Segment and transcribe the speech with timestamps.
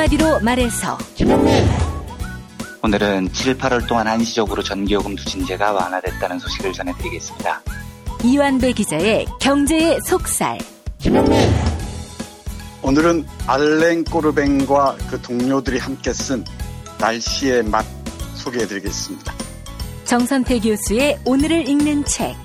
[0.00, 0.96] 한마디로 말해서
[2.82, 7.62] 오늘은 7, 8월 동안 한시적으로 전기요금 누진제가 완화됐다는 소식을 전해드리겠습니다.
[8.24, 10.58] 이완배 기자의 경제의 속살
[12.82, 16.44] 오늘은 알랭 꼬르뱅과 그 동료들이 함께 쓴
[16.98, 17.84] 날씨의 맛
[18.36, 19.34] 소개해드리겠습니다.
[20.04, 22.36] 정선태 교수의 오늘을 읽는 책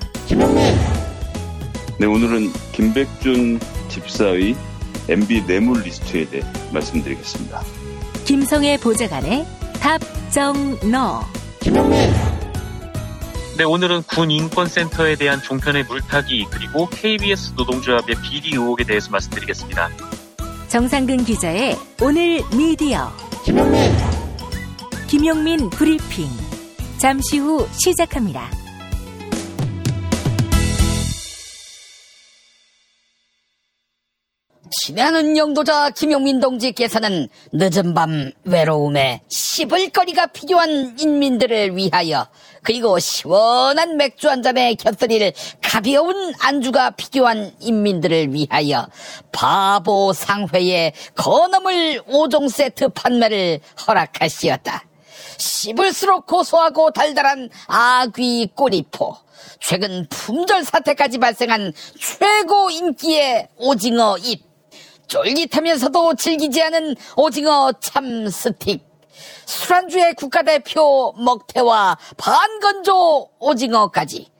[1.99, 4.55] 네, 오늘은 김백준 집사의
[5.09, 7.61] MB 뇌물 리스트에 대해 말씀드리겠습니다.
[8.25, 9.45] 김성애 보좌관의
[9.79, 11.21] 답정너
[13.57, 19.89] 네, 오늘은 군인권센터에 대한 종편의 물타기 그리고 KBS 노동조합의 비리 의혹에 대해서 말씀드리겠습니다.
[20.67, 23.11] 정상근 기자의 오늘 미디어
[25.07, 26.27] 김용민 브리핑
[26.97, 28.64] 잠시 후 시작합니다.
[34.71, 42.27] 친애하는 영도자 김용민 동지께서는 늦은 밤 외로움에 씹을 거리가 필요한 인민들을 위하여
[42.63, 48.87] 그리고 시원한 맥주 한 잔에 곁들일 가벼운 안주가 필요한 인민들을 위하여
[49.31, 54.83] 바보 상회에 건어물 5종 세트 판매를 허락하시었다.
[55.37, 59.15] 씹을수록 고소하고 달달한 아귀 꼬리포.
[59.59, 64.54] 최근 품절 사태까지 발생한 최고 인기의 오징어 잎.
[65.07, 68.83] 쫄깃하면서도 질기지 않은 오징어 참 스틱.
[69.45, 74.35] 술안주의 국가대표 먹태와 반건조 오징어까지.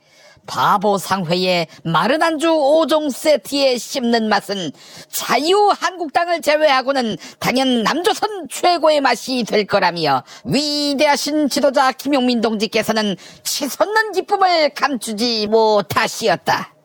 [0.46, 4.70] 바보 상회의 마른 안주 5종 세트에 씹는 맛은
[5.08, 15.48] 자유한국당을 제외하고는 당연 남조선 최고의 맛이 될 거라며 위대하신 지도자 김용민 동지께서는 치솟는 기쁨을 감추지
[15.48, 16.75] 못하시었다.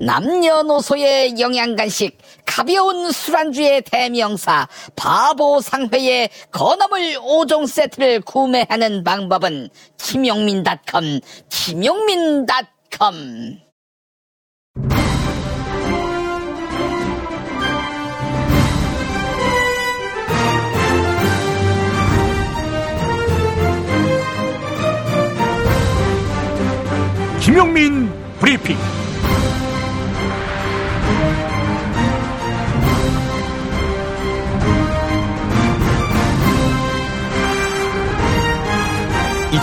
[0.00, 13.58] 남녀노소의 영양간식, 가벼운 술안주의 대명사, 바보상회의 건어물 5종 세트를 구매하는 방법은 김용민닷컴, 김용민닷컴.
[27.40, 28.10] 김용민
[28.40, 28.76] 브리핑.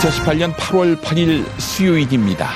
[0.04, 2.50] (2018년 8월 8일) 수요일입니다.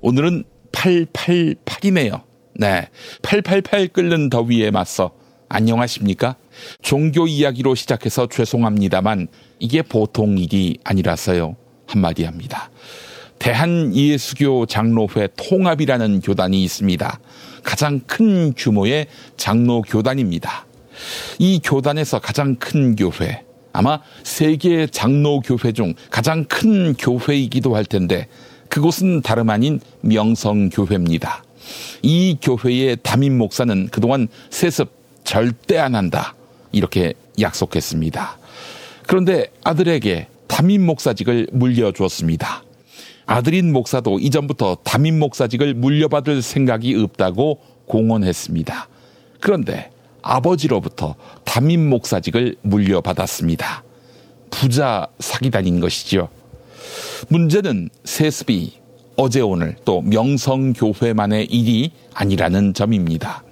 [0.00, 2.22] 오늘은 888이네요.
[2.54, 2.88] 네.
[3.22, 5.10] 888 끓는 더위에 맞서
[5.48, 6.36] 안녕하십니까?
[6.82, 9.26] 종교 이야기로 시작해서 죄송합니다만
[9.58, 11.56] 이게 보통 일이 아니라서요.
[11.86, 12.70] 한마디 합니다.
[13.40, 17.18] 대한예수교 장로회 통합이라는 교단이 있습니다.
[17.64, 20.66] 가장 큰 규모의 장로 교단입니다.
[21.38, 28.28] 이 교단에서 가장 큰 교회, 아마 세계 장로 교회 중 가장 큰 교회이기도 할 텐데
[28.68, 31.44] 그곳은 다름 아닌 명성 교회입니다.
[32.02, 34.90] 이 교회의 담임 목사는 그동안 세습
[35.24, 36.34] 절대 안 한다.
[36.72, 38.38] 이렇게 약속했습니다.
[39.06, 42.64] 그런데 아들에게 담임 목사직을 물려주었습니다.
[43.26, 48.88] 아들인 목사도 이전부터 담임 목사직을 물려받을 생각이 없다고 공언했습니다.
[49.40, 49.90] 그런데
[50.22, 53.84] 아버지로부터 담임 목사직을 물려받았습니다.
[54.50, 56.28] 부자 사기단인 것이죠.
[57.28, 58.80] 문제는 세습이
[59.16, 63.42] 어제 오늘 또 명성교회만의 일이 아니라는 점입니다.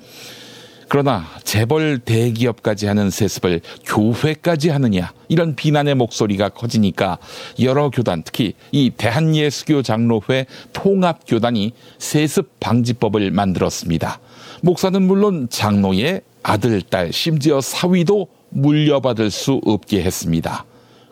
[0.89, 7.19] 그러나 재벌 대기업까지 하는 세습을 교회까지 하느냐 이런 비난의 목소리가 커지니까
[7.61, 14.19] 여러 교단 특히 이 대한예수교 장로회 통합교단이 세습 방지법을 만들었습니다.
[14.63, 20.65] 목사는 물론 장로의 아들, 딸, 심지어 사위도 물려받을 수 없게 했습니다.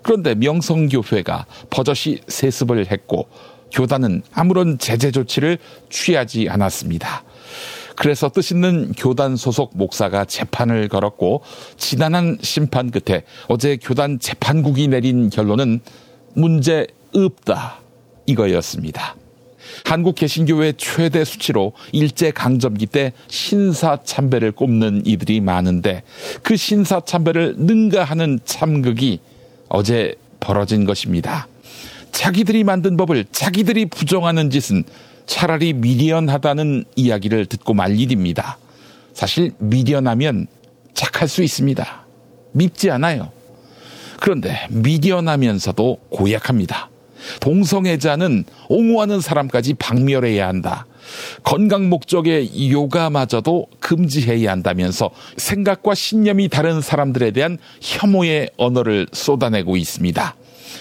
[0.02, 3.28] 그런데 명성교회가 버젓이 세습을 했고
[3.72, 5.58] 교단은 아무런 제재 조치를
[5.90, 7.24] 취하지 않았습니다.
[7.96, 11.42] 그래서 뜻있는 교단 소속 목사가 재판을 걸었고
[11.76, 15.80] 지난한 심판 끝에 어제 교단 재판국이 내린 결론은
[16.34, 17.80] 문제 없다
[18.26, 19.16] 이거였습니다.
[19.84, 26.02] 한국 개신교회 최대 수치로 일제 강점기 때 신사 참배를 꼽는 이들이 많은데
[26.42, 29.20] 그 신사 참배를 능가하는 참극이
[29.68, 31.48] 어제 벌어진 것입니다.
[32.12, 34.84] 자기들이 만든 법을 자기들이 부정하는 짓은
[35.26, 38.58] 차라리 미련하다는 이야기를 듣고 말 일입니다.
[39.12, 40.46] 사실 미련하면
[40.94, 42.06] 착할 수 있습니다.
[42.52, 43.30] 밉지 않아요.
[44.20, 46.90] 그런데 미련하면서도 고약합니다.
[47.40, 50.86] 동성애자는 옹호하는 사람까지 박멸해야 한다.
[51.42, 60.36] 건강 목적의 요가마저도 금지해야 한다면서 생각과 신념이 다른 사람들에 대한 혐오의 언어를 쏟아내고 있습니다.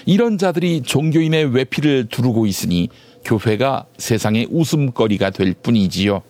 [0.05, 2.89] 이런 자들이 종교인의 외피를 두르고 있으니
[3.25, 6.21] 교회가 세상의 웃음거리가 될 뿐이지요.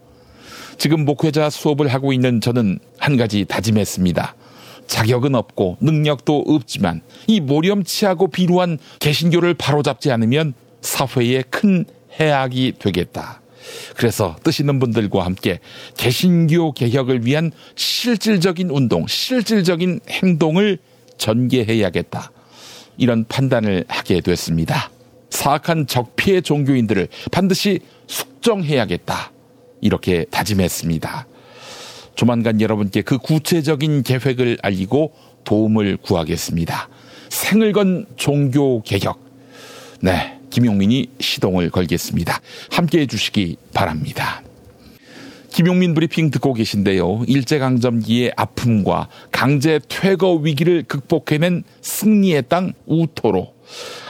[0.77, 4.35] 지금 목회자 수업을 하고 있는 저는 한 가지 다짐했습니다.
[4.87, 11.85] 자격은 없고 능력도 없지만 이 모렴치하고 비루한 개신교를 바로잡지 않으면 사회에 큰
[12.19, 13.41] 해악이 되겠다.
[13.95, 15.59] 그래서 뜻 있는 분들과 함께
[15.97, 20.77] 개신교 개혁을 위한 실질적인 운동, 실질적인 행동을
[21.17, 22.31] 전개해야겠다.
[22.97, 24.89] 이런 판단을 하게 됐습니다.
[25.29, 29.31] 사악한 적폐 종교인들을 반드시 숙정해야겠다.
[29.81, 31.27] 이렇게 다짐했습니다.
[32.17, 36.89] 조만간 여러분께 그 구체적인 계획을 알리고 도움을 구하겠습니다.
[37.29, 39.19] 생을 건 종교 개혁.
[40.01, 40.33] 네.
[40.49, 42.41] 김용민이 시동을 걸겠습니다.
[42.71, 44.41] 함께 해주시기 바랍니다.
[45.51, 47.25] 김용민 브리핑 듣고 계신데요.
[47.27, 53.53] 일제강점기의 아픔과 강제 퇴거 위기를 극복해낸 승리의 땅 우토로.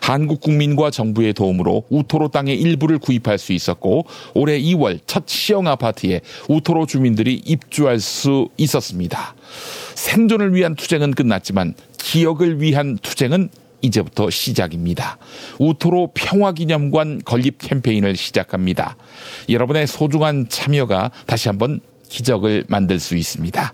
[0.01, 6.21] 한국 국민과 정부의 도움으로 우토로 땅의 일부를 구입할 수 있었고 올해 2월 첫 시형 아파트에
[6.47, 9.35] 우토로 주민들이 입주할 수 있었습니다.
[9.95, 13.49] 생존을 위한 투쟁은 끝났지만 기억을 위한 투쟁은
[13.81, 15.17] 이제부터 시작입니다.
[15.59, 18.97] 우토로 평화기념관 건립 캠페인을 시작합니다.
[19.49, 23.73] 여러분의 소중한 참여가 다시 한번 기적을 만들 수 있습니다.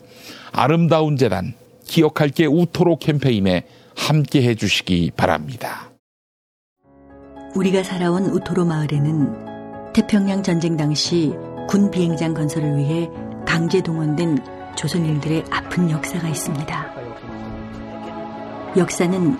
[0.51, 1.53] 아름다운 재단,
[1.87, 3.63] 기억할게 우토로 캠페인에
[3.95, 5.91] 함께 해주시기 바랍니다.
[7.55, 11.33] 우리가 살아온 우토로 마을에는 태평양 전쟁 당시
[11.67, 13.09] 군 비행장 건설을 위해
[13.45, 16.93] 강제 동원된 조선인들의 아픈 역사가 있습니다.
[18.75, 19.37] 역사는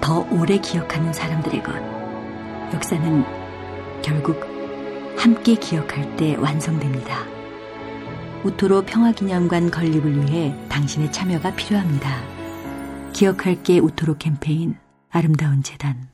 [0.00, 1.72] 더 오래 기억하는 사람들의 것.
[2.74, 3.24] 역사는
[4.02, 4.40] 결국
[5.16, 7.24] 함께 기억할 때 완성됩니다.
[8.42, 12.33] 우토로 평화기념관 건립을 위해 당신의 참여가 필요합니다.
[13.14, 14.76] 기억할게 우토로 캠페인
[15.10, 16.08] 아름다운 재단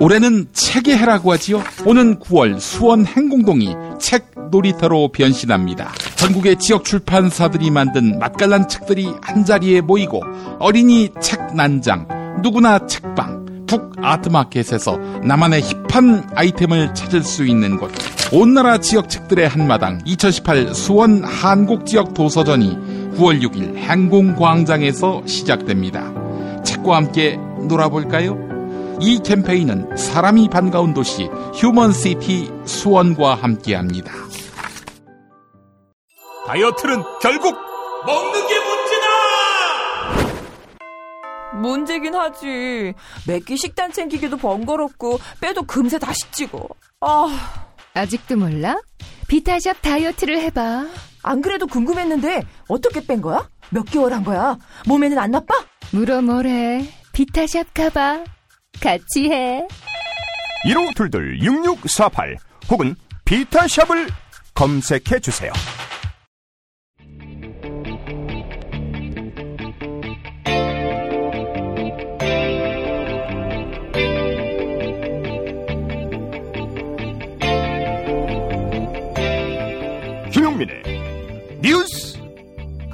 [0.00, 1.62] 올해는 책의 해라고 하지요.
[1.84, 5.92] 오는 9월 수원 행공동이 책 놀이터로 변신합니다.
[6.16, 10.22] 전국의 지역 출판사들이 만든 맛깔난 책들이 한자리에 모이고
[10.58, 17.92] 어린이 책 난장, 누구나 책방, 북 아트마켓에서 나만의 힙한 아이템을 찾을 수 있는 곳.
[18.32, 26.12] 온 나라 지역 책들의 한마당 2018 수원 한국 지역 도서전이 9월 6일 행궁광장에서 시작됩니다.
[26.62, 27.36] 책과 함께
[27.66, 28.36] 놀아볼까요?
[29.00, 31.24] 이 캠페인은 사람이 반가운 도시
[31.54, 34.12] 휴먼시티 수원과 함께합니다.
[36.46, 37.56] 다이어트는 결국
[38.06, 39.06] 먹는 게 문제다!
[41.60, 42.94] 문제긴 하지.
[43.26, 46.68] 매끼 식단 챙기기도 번거롭고 빼도 금세 다시 찌고.
[47.00, 47.62] 아.
[47.94, 48.78] 아직도 몰라?
[49.26, 50.84] 비타샵 다이어트를 해봐.
[51.26, 53.48] 안 그래도 궁금했는데 어떻게 뺀 거야?
[53.70, 54.56] 몇 개월 한 거야?
[54.86, 55.54] 몸에는 안 나빠?
[55.90, 56.88] 물어 뭐래.
[57.12, 58.24] 비타샵 가봐.
[58.80, 59.66] 같이 해.
[60.66, 62.36] 1522-6648
[62.70, 62.94] 혹은
[63.24, 64.06] 비타샵을
[64.54, 65.52] 검색해 주세요.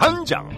[0.03, 0.49] 한 장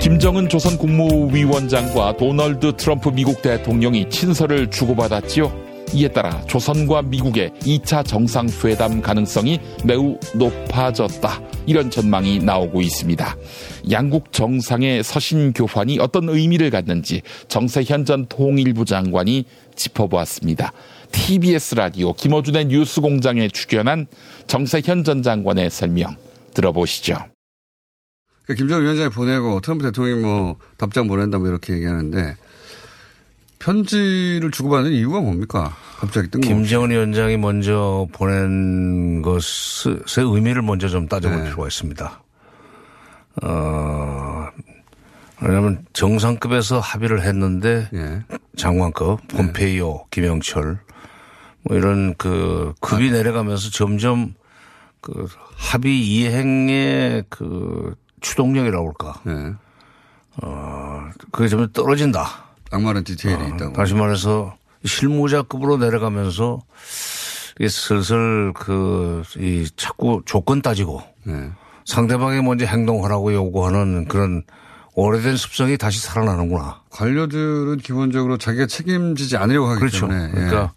[0.00, 5.67] 김정은 조선 국무위원장과 도널드 트럼프 미국 대통령이 친서를 주고받았지요.
[5.94, 11.40] 이에 따라 조선과 미국의 2차 정상회담 가능성이 매우 높아졌다.
[11.66, 13.36] 이런 전망이 나오고 있습니다.
[13.90, 19.44] 양국 정상의 서신 교환이 어떤 의미를 갖는지 정세현 전 통일부 장관이
[19.76, 20.72] 짚어보았습니다.
[21.12, 24.06] TBS 라디오 김어준의 뉴스 공장에 출연한
[24.46, 26.16] 정세현 전 장관의 설명
[26.54, 27.16] 들어보시죠.
[28.56, 32.36] 김정은 위원장이 보내고 트럼프 대통령이 뭐 답장 보낸다 뭐 이렇게 얘기하는데
[33.58, 35.74] 편지를 주고받는 이유가 뭡니까?
[35.98, 41.44] 갑자기 뜬금 김정은 위원장이 먼저 보낸 것의 의미를 먼저 좀 따져볼 네.
[41.44, 42.22] 필요가 있습니다.
[43.42, 44.48] 어,
[45.40, 48.22] 왜냐하면 정상급에서 합의를 했는데 네.
[48.56, 50.04] 장관급, 폼페이오, 네.
[50.10, 50.78] 김영철
[51.62, 53.12] 뭐 이런 그 급이 아.
[53.12, 54.34] 내려가면서 점점
[55.00, 59.20] 그 합의 이행의 그 추동력이라고 할까.
[59.24, 59.54] 네.
[60.42, 62.47] 어, 그게 좀 떨어진다.
[62.70, 63.72] 악마는 디테일이 어, 있다고.
[63.72, 66.60] 다시 말해서 실무자급으로 내려가면서
[67.58, 71.50] 이게 슬슬 그, 이 자꾸 조건 따지고 네.
[71.86, 74.44] 상대방이 먼저 행동하라고 요구하는 그런
[74.94, 76.82] 오래된 습성이 다시 살아나는구나.
[76.90, 80.08] 관료들은 기본적으로 자기가 책임지지 않으려고 하기 그렇죠.
[80.08, 80.24] 때문에.
[80.28, 80.30] 예.
[80.32, 80.72] 그러니까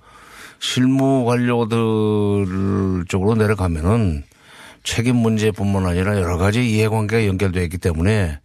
[0.59, 4.23] 실무 관료들 쪽으로 내려가면은
[4.83, 8.39] 책임 문제뿐만 아니라 여러 가지 이해관계가 연결되어 있기 때문에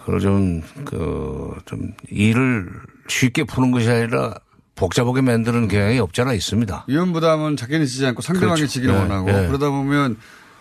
[0.00, 2.68] 그걸 좀, 그, 좀 일을
[3.08, 4.34] 쉽게 푸는 것이 아니라
[4.74, 6.84] 복잡하게 만드는 경향이 없잖아 있습니다.
[6.88, 8.66] 위험 부담은 자기는 지지 않고 상대방이 그렇죠.
[8.66, 9.46] 지기를 네, 원하고 네.
[9.48, 10.16] 그러다 보면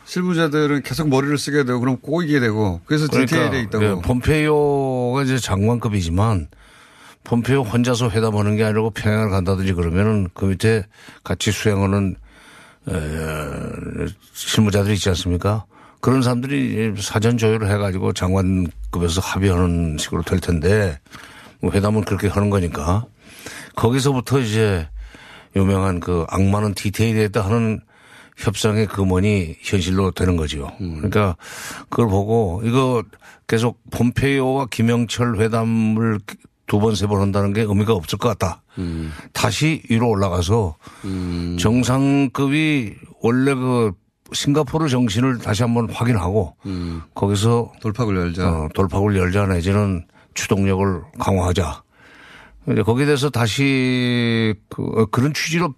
[0.06, 3.84] 실무자들은 계속 머리를 쓰게 되고 그럼 꼬이게 되고 그래서 디테일에 있다고.
[3.86, 6.48] 예, 폼페이오가 이제 장관급이지만
[7.26, 10.86] 폼페이오 혼자서 회담하는 게 아니고 평양을 간다든지 그러면은 그 밑에
[11.24, 12.16] 같이 수행하는
[12.90, 12.94] 에,
[14.34, 15.66] 실무자들이 있지 않습니까?
[16.08, 20.98] 그런 사람들이 사전 조율을 해가지고 장관급에서 합의하는 식으로 될 텐데
[21.60, 23.04] 뭐 회담은 그렇게 하는 거니까
[23.76, 24.88] 거기서부터 이제
[25.58, 27.82] 유명한 그 악마는 디테일에 있다 하는
[28.38, 30.72] 협상의 금원이 현실로 되는 거죠.
[30.78, 31.36] 그러니까
[31.90, 33.04] 그걸 보고 이거
[33.46, 36.22] 계속 폼페이오와 김영철 회담을
[36.68, 38.62] 두 번, 세 번 한다는 게 의미가 없을 것 같다.
[39.34, 40.78] 다시 위로 올라가서
[41.60, 43.92] 정상급이 원래 그
[44.32, 46.56] 싱가포르 정신을 다시 한번 확인하고
[47.16, 48.50] 거기서 돌파구를 열자.
[48.50, 51.84] 어, 돌파구를 열자 내지는 추동력을 강화하자.
[52.72, 55.74] 이제 거기에 대해서 다시 그, 어, 그런 취지로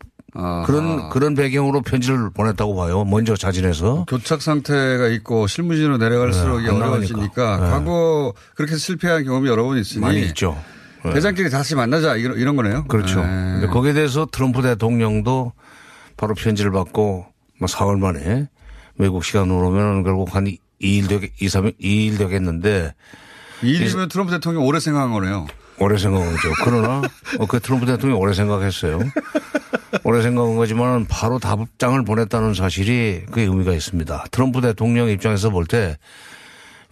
[0.65, 3.03] 그런 그런 배경으로 편지를 보냈다고 봐요.
[3.03, 4.05] 먼저 자진해서.
[4.07, 7.57] 교착 상태가 있고 실무진으로 내려갈수록 네, 어려워지니까.
[7.57, 7.69] 네.
[7.69, 10.57] 과거 그렇게 실패한 경험이 여러 번 있으니 많이 있죠.
[11.03, 11.13] 네.
[11.13, 12.85] 대장끼리 다시 만나자 이런, 이런 거네요.
[12.85, 13.23] 그렇죠.
[13.23, 13.67] 네.
[13.67, 15.53] 거기에 대해서 트럼프 대통령도
[16.17, 17.25] 바로 편지를 받고
[17.59, 18.47] 뭐 4월 만에
[18.97, 20.45] 외국 시간으로 오면 결국 한
[20.81, 22.93] 2일 되겠, 2, 3일, 2일 되겠는데.
[23.63, 25.45] 이 일이면 트럼프 대통령 오래 생각한 거네요.
[25.79, 26.49] 오래 생각한 거죠.
[26.63, 27.01] 그러나
[27.39, 28.99] 어, 그 트럼프 대통령이 오래 생각했어요.
[30.03, 34.25] 오래 생각한 거지만 바로 답장을 보냈다는 사실이 그게 의미가 있습니다.
[34.31, 35.97] 트럼프 대통령 입장에서 볼 때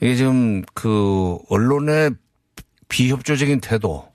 [0.02, 2.12] 이게 지금 그 언론의
[2.90, 4.08] 비협조적인 태도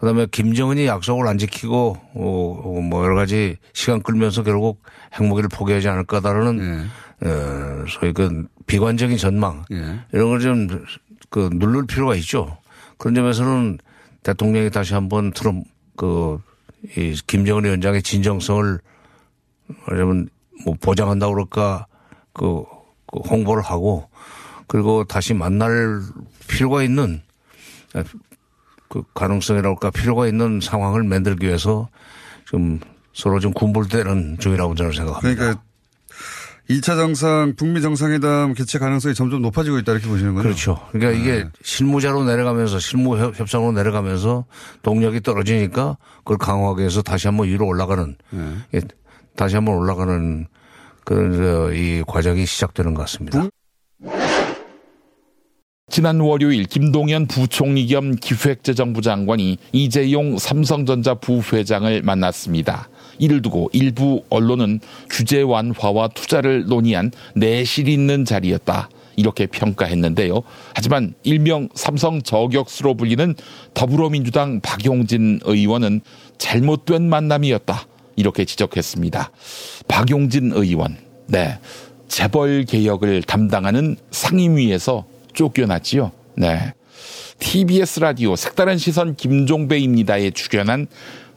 [0.00, 4.82] 그다음에 김정은이 약속을 안 지키고 어, 어, 뭐 여러 가지 시간 끌면서 결국
[5.18, 6.88] 핵무기를 포기하지 않을 거다라는
[7.22, 9.64] 어, 소위 그 비관적인 전망.
[10.12, 10.68] 이런 걸 좀
[11.28, 12.56] 그 누를 필요가 있죠.
[12.98, 13.78] 그런 점에서는
[14.24, 15.62] 대통령이 다시 한번 트럼
[15.96, 18.80] 그이 김정은 위원장의 진정성을
[19.86, 20.28] 말하자면
[20.64, 21.86] 뭐 보장한다고 그럴까
[22.32, 22.64] 그,
[23.06, 24.08] 그 홍보를 하고
[24.66, 26.00] 그리고 다시 만날
[26.48, 27.22] 필요가 있는
[28.90, 31.88] 그 가능성이라고 할까 필요가 있는 상황을 만들기 위해서
[32.44, 32.80] 좀
[33.14, 35.34] 서로 좀 군불대는 중이라고 저는 생각합니다.
[35.40, 35.62] 그러니까
[36.68, 40.42] 2차 정상, 북미 정상회담 개최 가능성이 점점 높아지고 있다 이렇게 보시는 거죠?
[40.48, 40.88] 그렇죠.
[40.92, 44.44] 그러니까 이게 실무자로 내려가면서 실무 협- 협상으로 내려가면서
[44.82, 48.16] 동력이 떨어지니까 그걸 강화하기 위해서 다시 한번 위로 올라가는
[48.74, 48.80] 예,
[49.36, 50.46] 다시 한번 올라가는
[51.04, 53.40] 그런 저이 과정이 시작되는 것 같습니다.
[55.90, 62.88] 지난 월요일 김동연 부총리 겸 기획재정부 장관이 이재용 삼성전자 부회장을 만났습니다.
[63.18, 64.78] 이를 두고 일부 언론은
[65.10, 68.88] 규제 완화와 투자를 논의한 내실 있는 자리였다.
[69.16, 70.42] 이렇게 평가했는데요.
[70.74, 73.34] 하지만 일명 삼성 저격수로 불리는
[73.74, 76.02] 더불어민주당 박용진 의원은
[76.38, 77.88] 잘못된 만남이었다.
[78.14, 79.32] 이렇게 지적했습니다.
[79.88, 81.58] 박용진 의원, 네.
[82.06, 86.12] 재벌 개혁을 담당하는 상임위에서 쫓겨났지요.
[86.36, 86.74] 네.
[87.38, 90.86] TBS 라디오 색다른 시선 김종배입니다에 출연한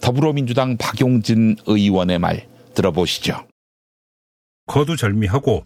[0.02, 3.46] 더불어민주당 박용진 의원의 말 들어보시죠.
[4.68, 5.64] 거두절미하고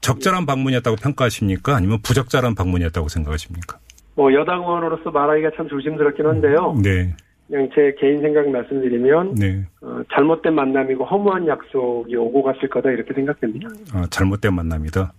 [0.00, 1.76] 적절한 방문이었다고 평가하십니까?
[1.76, 3.78] 아니면 부적절한 방문이었다고 생각하십니까?
[4.16, 6.76] 뭐 여당 의원으로서 말하기가 참 조심스럽긴 한데요.
[6.82, 7.14] 네,
[7.48, 9.64] 그냥 제 개인 생각 말씀드리면 네.
[9.82, 13.68] 어, 잘못된 만남이고 허무한 약속이 오고 갔을 거다 이렇게 생각됩니다.
[13.92, 15.12] 아, 잘못된 만남이다.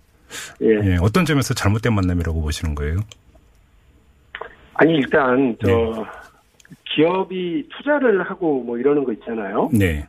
[0.62, 0.66] 예.
[0.92, 2.98] 예, 어떤 점에서 잘못된 만남이라고 보시는 거예요?
[4.74, 5.92] 아니 일단 저 네.
[6.94, 9.70] 기업이 투자를 하고 뭐 이러는 거 있잖아요.
[9.72, 10.04] 네,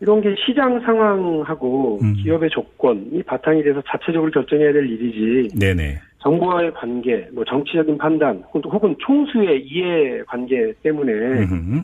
[0.00, 2.14] 이런 게 시장 상황하고 음.
[2.14, 5.56] 기업의 조건이 바탕이 돼서 자체적으로 결정해야 될 일이지.
[5.58, 5.98] 네네.
[6.18, 11.82] 정부와의 관계, 뭐 정치적인 판단, 혹은- 총수의 이해 관계 때문에 음흠.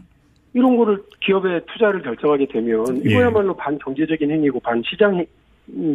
[0.55, 3.11] 이런 거를 기업의 투자를 결정하게 되면 예.
[3.11, 5.25] 이거야말로 반경제적인 행위고 반 시장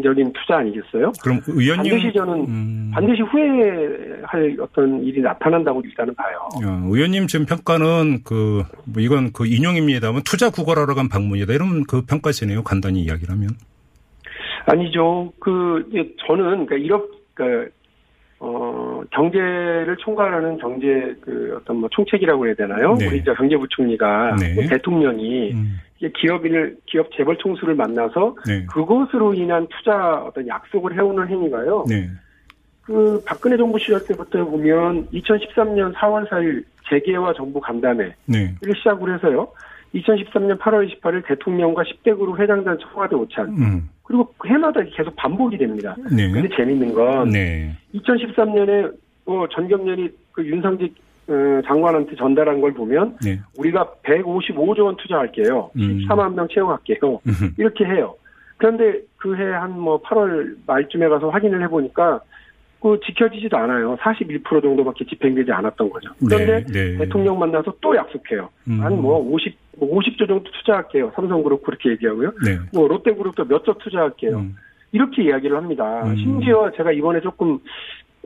[0.04, 1.12] 적인 투자 아니겠어요?
[1.22, 6.50] 그럼 의원님 반드시 저는 반드시 후회할 어떤 일이 나타난다고 일단은 봐요.
[6.56, 11.54] 어, 의원님 지금 평가는 그, 뭐 이건 그 인용입니다만 투자 구걸하러 간 방문이다.
[11.54, 12.64] 이런 그 평가시네요.
[12.64, 13.50] 간단히 이야기를 하면.
[14.66, 15.32] 아니죠.
[15.40, 15.86] 그
[16.26, 17.72] 저는 그러니까 이렇게 그러니까
[18.40, 22.96] 어, 경제를 총괄하는 경제 그 어떤 뭐 총책이라고 해야 되나요?
[22.96, 23.08] 네.
[23.08, 24.68] 우리 저 경제부총리가 네.
[24.68, 25.56] 대통령이
[25.98, 28.66] 이게 기업인을 기업 재벌 총수를 만나서 네.
[28.68, 31.86] 그것으로 인한 투자 어떤 약속을 해오는 행위가요.
[31.90, 32.10] 네.
[32.84, 38.56] 그 박근혜 정부 시절 때부터 보면 2013년 4월 4일 재계와 정부 간담회 네.
[38.62, 39.48] 를 시작으로 해서요.
[40.02, 43.90] 2013년 8월 28일 대통령과 10대 그룹 회장단 청와대 오찬 음.
[44.04, 45.96] 그리고 해마다 계속 반복이 됩니다.
[46.12, 46.30] 네.
[46.32, 47.76] 근데 재밌는 건 네.
[47.96, 48.94] 2013년에
[49.26, 50.96] 뭐 전경련이 그 윤상직
[51.30, 53.40] 어, 장관한테 전달한 걸 보면 네.
[53.58, 55.72] 우리가 155조 원 투자할게요.
[55.76, 56.00] 음.
[56.08, 57.20] 14만 명 채용할게요.
[57.28, 57.52] 음흠.
[57.58, 58.16] 이렇게 해요.
[58.58, 62.22] 그런데 그 해 한 뭐 8월 말쯤에 가서 확인을 해보니까
[62.82, 63.98] 그 지켜지지도 않아요.
[63.98, 66.10] 41% 정도밖에 집행되지 않았던 거죠.
[66.20, 66.98] 그런데 네, 네.
[66.98, 68.50] 대통령 만나서 또 약속해요.
[68.68, 68.80] 음.
[68.82, 71.12] 한뭐 50, 뭐 50조 정도 투자할게요.
[71.16, 72.32] 삼성그룹 그렇게 얘기하고요.
[72.46, 72.52] 네.
[72.54, 72.68] 음.
[72.74, 74.46] 뭐 롯데그룹도 몇 조 투자할게요.
[74.92, 76.04] 이렇게 이야기를 합니다.
[76.16, 77.60] 심지어 제가 이번에 조금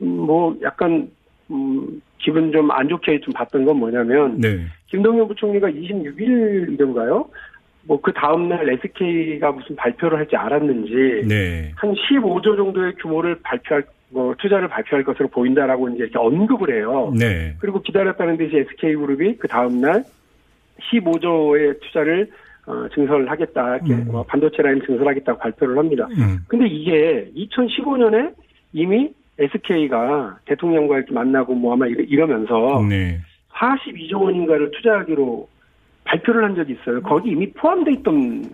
[0.02, 1.10] 음, 뭐 약간
[1.50, 4.66] 음, 기분 좀 안 좋게 좀 봤던 건 뭐냐면 네.
[4.88, 7.28] 김동연 부총리가 26일이던가요?
[7.84, 11.72] 뭐 그 다음 날 SK가 무슨 발표를 할지 알았는지 네.
[11.74, 17.12] 한 15조 정도의 규모를 발표할 뭐 투자를 발표할 것으로 보인다라고 이제 이렇게 언급을 해요.
[17.18, 17.54] 네.
[17.60, 20.04] 그리고 기다렸다는 듯이 SK그룹이 그 다음 날
[20.90, 22.30] 15조의 투자를
[22.64, 24.08] 어, 증설하겠다, 이렇게 음.
[24.12, 26.06] 뭐 반도체 라인 증설하겠다고 발표를 합니다.
[26.16, 26.38] 음.
[26.46, 28.32] 근데 이게 2015년에
[28.72, 33.18] 이미 SK가 대통령과 이렇게 만나고 뭐 아마 이러- 이러면서 네.
[33.54, 35.48] 42조 원인가를 투자하기로
[36.04, 37.02] 발표를 한 적이 있어요.
[37.02, 38.44] 거기 이미 포함돼 있던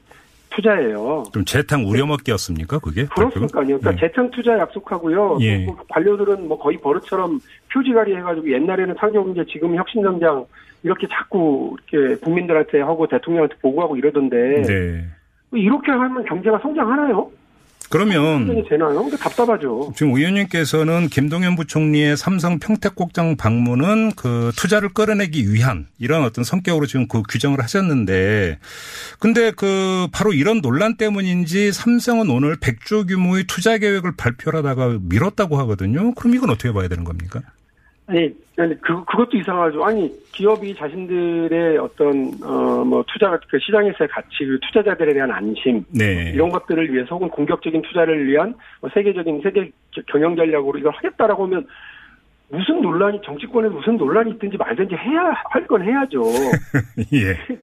[0.51, 1.25] 투자예요.
[1.33, 3.07] 좀 재탕 우려먹기였습니까, 그게?
[3.07, 3.67] 그렇습니까요.
[3.67, 3.97] 그러니까 네.
[4.01, 5.39] 재창 투자 약속하고요.
[5.41, 5.65] 예.
[5.67, 7.39] 뭐 관료들은 뭐 거의 버릇처럼
[7.73, 10.47] 표지가리 해가지고 옛날에는 상경제 지금 혁신정장
[10.83, 15.05] 이렇게 자꾸 이렇게 국민들한테 하고 대통령한테 보고하고 이러던데 네.
[15.53, 17.31] 이렇게 하면 경제가 성장하나요?
[17.89, 19.03] 그러면 되나요?
[19.03, 19.93] 근데 답답하죠.
[19.97, 27.09] 지금 의원님께서는 김동연 부총리의 삼성 평택국장 방문은 그 투자를 끌어내기 위한 이런 어떤 성격으로 지금
[27.09, 28.59] 그 규정을 하셨는데
[29.19, 36.15] 근데 그 바로 이런 논란 때문인지 삼성은 오늘 100조 규모의 투자 계획을 발표하다가 미뤘다고 하거든요.
[36.15, 37.41] 그럼 이건 어떻게 봐야 되는 겁니까?
[38.09, 39.85] 아니, 아니, 그, 그것도 이상하죠.
[39.85, 45.85] 아니, 기업이 자신들의 어떤, 어, 뭐, 투자, 그 시장에서의 가치, 그 투자자들에 대한 안심.
[45.91, 46.33] 네.
[46.35, 49.71] 이런 것들을 위해서 혹은 공격적인 투자를 위한 뭐 세계적인 세계
[50.07, 51.67] 경영 전략으로 이걸 하겠다라고 하면
[52.51, 56.23] 무슨 논란이, 정치권에 무슨 논란이 있든지 말든지 해야, 할 건 해야죠.
[57.13, 57.59] 예.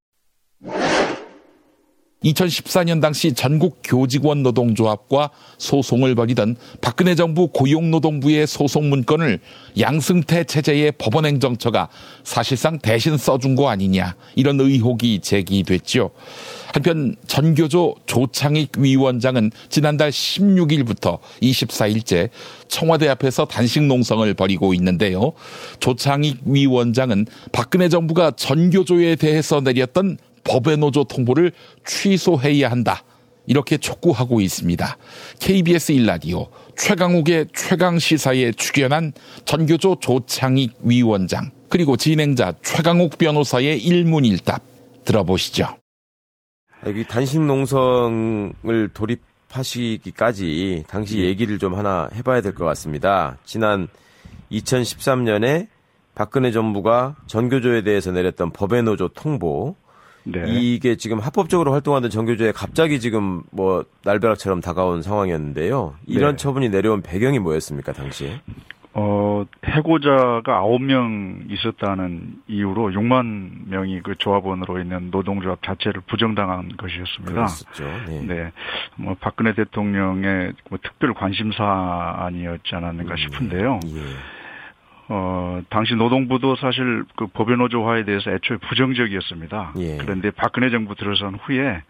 [2.25, 9.39] 2014년 당시 전국 교직원 노동조합과 소송을 벌이던 박근혜 정부 고용노동부의 소송 문건을
[9.79, 11.89] 양승태 체제의 법원행정처가
[12.23, 16.11] 사실상 대신 써준 거 아니냐 이런 의혹이 제기됐죠.
[16.73, 22.29] 한편 전교조 조창익 위원장은 지난달 16일부터 24일째
[22.67, 25.31] 청와대 앞에서 단식 농성을 벌이고 있는데요.
[25.79, 31.51] 조창익 위원장은 박근혜 정부가 전교조에 대해서 내렸던 법의 노조 통보를
[31.86, 33.03] 취소해야 한다.
[33.47, 34.97] 이렇게 촉구하고 있습니다.
[35.39, 39.13] KBS 일라디오 최강욱의 최강 시사에 출연한
[39.45, 44.63] 전교조 조창익 위원장 그리고 진행자 최강욱 변호사의 일문일답
[45.03, 45.77] 들어보시죠.
[46.88, 53.38] 여기 단식 농성을 돌입하시기까지 당시 얘기를 좀 하나 해봐야 될 것 같습니다.
[53.45, 53.88] 지난
[54.51, 55.67] 2013년에
[56.15, 59.75] 박근혜 정부가 전교조에 대해서 내렸던 법의 노조 통보
[60.47, 65.95] 이게 지금 합법적으로 활동하던 전교조에 갑자기 지금 뭐 날벼락처럼 다가온 상황이었는데요.
[66.07, 66.38] 이런 네.
[66.38, 68.41] 처분이 내려온 배경이 뭐였습니까 당시에?
[68.97, 77.33] 어, 해고자가 9명 있었다는 이유로 6만 명이 그 조합원으로 있는 노동조합 자체를 부정당한 것이었습니다.
[77.33, 77.83] 그랬었죠.
[78.07, 78.21] 네.
[78.25, 78.51] 네.
[78.95, 83.81] 뭐 박근혜 대통령의 뭐 특별 관심 사안이었지 않았는가 싶은데요.
[85.08, 89.74] 어, 당시 노동부도 사실 그 법연노조화에 대해서 애초에 부정적이었습니다.
[89.78, 89.98] 예.
[89.98, 91.84] 그런데 박근혜 정부 들어선 후에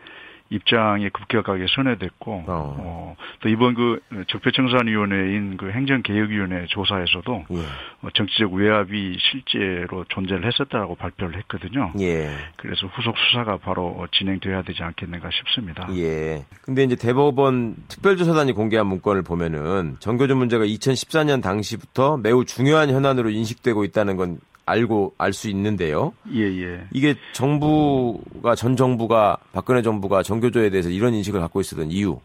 [0.50, 7.58] 입장이 급격하게 선회됐고, 어, 또 이번 그 적폐청산위원회인 그 행정개혁위원회 조사에서도 예.
[8.02, 11.92] 어, 정치적 외압이 실제로 존재를 했었다라고 발표를 했거든요.
[12.00, 12.30] 예.
[12.58, 15.88] 그래서 후속 수사가 바로 진행돼야 되지 않겠는가 싶습니다.
[15.96, 16.46] 예.
[16.62, 23.84] 근데 이제 대법원 특별조사단이 공개한 문건을 보면은 전교조 문제가 2014년 당시부터 매우 중요한 현안으로 인식되고
[23.84, 26.14] 있다는 건 알고 알 수 있는데요.
[26.34, 26.84] 예, 예.
[26.94, 32.20] 이게 정부가 전 정부가 박근혜 정부가 전교조에 대해서 이런 인식을 갖고 있었던 이유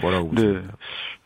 [0.00, 0.42] 뭐라고 네.
[0.42, 0.74] 보십니까?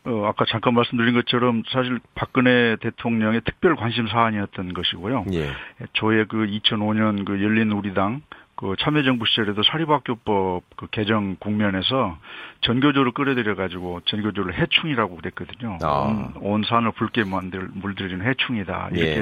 [0.05, 5.25] 어, 아까 잠깐 말씀드린 것처럼 사실 박근혜 대통령의 특별 관심 사안이었던 것이고요.
[5.33, 5.49] 예.
[5.93, 8.21] 조의 그 2005년 그 열린 우리당
[8.57, 12.17] 그 참여정부 시절에도 사립학교법 그 개정 국면에서
[12.61, 15.77] 전교조를 끌어들여 가지고 전교조를 해충이라고 그랬거든요.
[15.83, 15.87] 아.
[15.87, 18.89] 온, 온, 산을 붉게 만들 물들이는 해충이다.
[18.93, 19.21] 이렇게 예.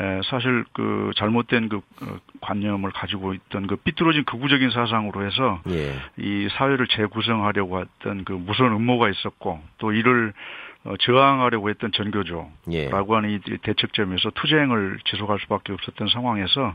[0.00, 5.92] 에, 사실 그 잘못된 그 어, 관념을 가지고 있던 그 삐뚤어진 극우적인 사상으로 해서 예.
[6.16, 10.32] 이 사회를 재구성하려고 했던 그 무서운 음모가 있었고 또 이를
[10.84, 12.88] 어, 저항하려고 했던 전교조라고 예.
[12.88, 16.74] 하는 이 대책점에서 투쟁을 지속할 수밖에 없었던 상황에서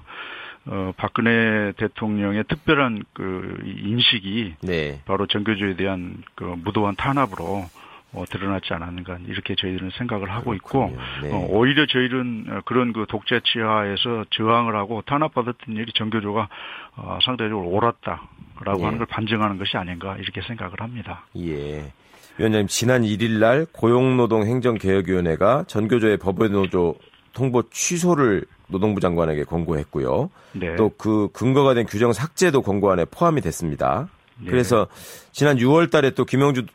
[0.72, 5.02] 어, 박근혜 대통령의 특별한 그 인식이 네.
[5.06, 7.66] 바로 전교조에 대한 그 무도한 탄압으로
[8.12, 11.32] 어, 드러났지 않았는가 이렇게 저희들은 생각을 하고 있고 네.
[11.32, 16.50] 어, 오히려 저희는 어, 그런 그 독재 치하에서 저항을 하고 탄압받았던 일이 전교조가
[16.98, 18.84] 어, 상대적으로 옳았다라고 네.
[18.84, 21.26] 하는 걸 반증하는 것이 아닌가 이렇게 생각을 합니다.
[21.38, 21.92] 예.
[22.38, 26.96] 위원장님 지난 1일 날 고용노동행정개혁위원회가 전교조의 법외노조
[27.34, 30.30] 통보 취소를 노동부 장관에게 권고했고요.
[30.54, 30.76] 네.
[30.76, 34.08] 또그 근거가 된 규정 삭제도 권고안에 포함이 됐습니다.
[34.40, 34.50] 네.
[34.52, 34.88] 그래서
[35.32, 36.66] 지난 6월 달에 또 김영주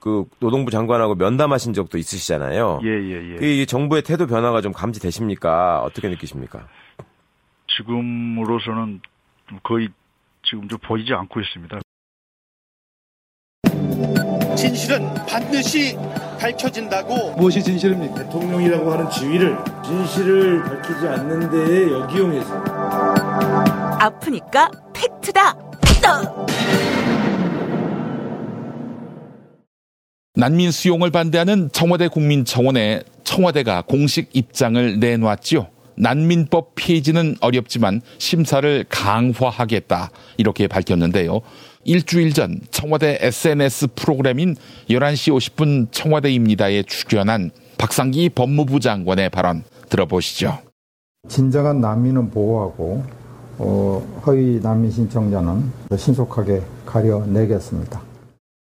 [0.00, 2.80] 그 노동부 장관하고 면담하신 적도 있으시잖아요.
[2.84, 3.36] 예, 예, 예.
[3.36, 5.82] 그 정부의 태도 변화가 좀 감지되십니까?
[5.82, 6.66] 어떻게 느끼십니까?
[7.76, 9.00] 지금으로서는
[9.62, 9.88] 거의
[10.44, 11.80] 지금 좀 보이지 않고 있습니다.
[14.56, 15.96] 진실은 반드시
[16.40, 17.32] 밝혀진다고.
[17.36, 18.14] 무엇이 진실입니까?
[18.24, 22.64] 대통령이라고 하는 지위를 진실을 밝히지 않는 데에 역이용해서.
[24.00, 25.56] 아프니까 팩트다.
[30.34, 35.68] 난민 수용을 반대하는 청와대 국민청원에 청와대가 공식 입장을 내놓았지요.
[35.96, 41.40] 난민법 폐지는 어렵지만 심사를 강화하겠다 이렇게 밝혔는데요.
[41.86, 44.56] 일주일 전 청와대 SNS 프로그램인
[44.90, 50.58] 11시 50분 청와대입니다에 출연한 박상기 법무부 장관의 발언 들어보시죠.
[51.28, 53.04] 진정한 난민은 보호하고
[53.58, 58.02] 어, 허위 난민 신청자는 신속하게 가려내겠습니다.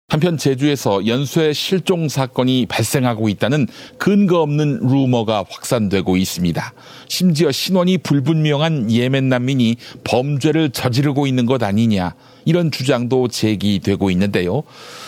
[0.09, 6.73] 한편 제주에서 연쇄 실종 사건이 발생하고 있다는 근거 없는 루머가 확산되고 있습니다.
[7.09, 9.75] 심지어 신원이 불분명한 예멘 난민이
[10.05, 12.13] 범죄를 저지르고 있는 것 아니냐
[12.47, 14.63] 이런 주장도 제기되고 있는데요.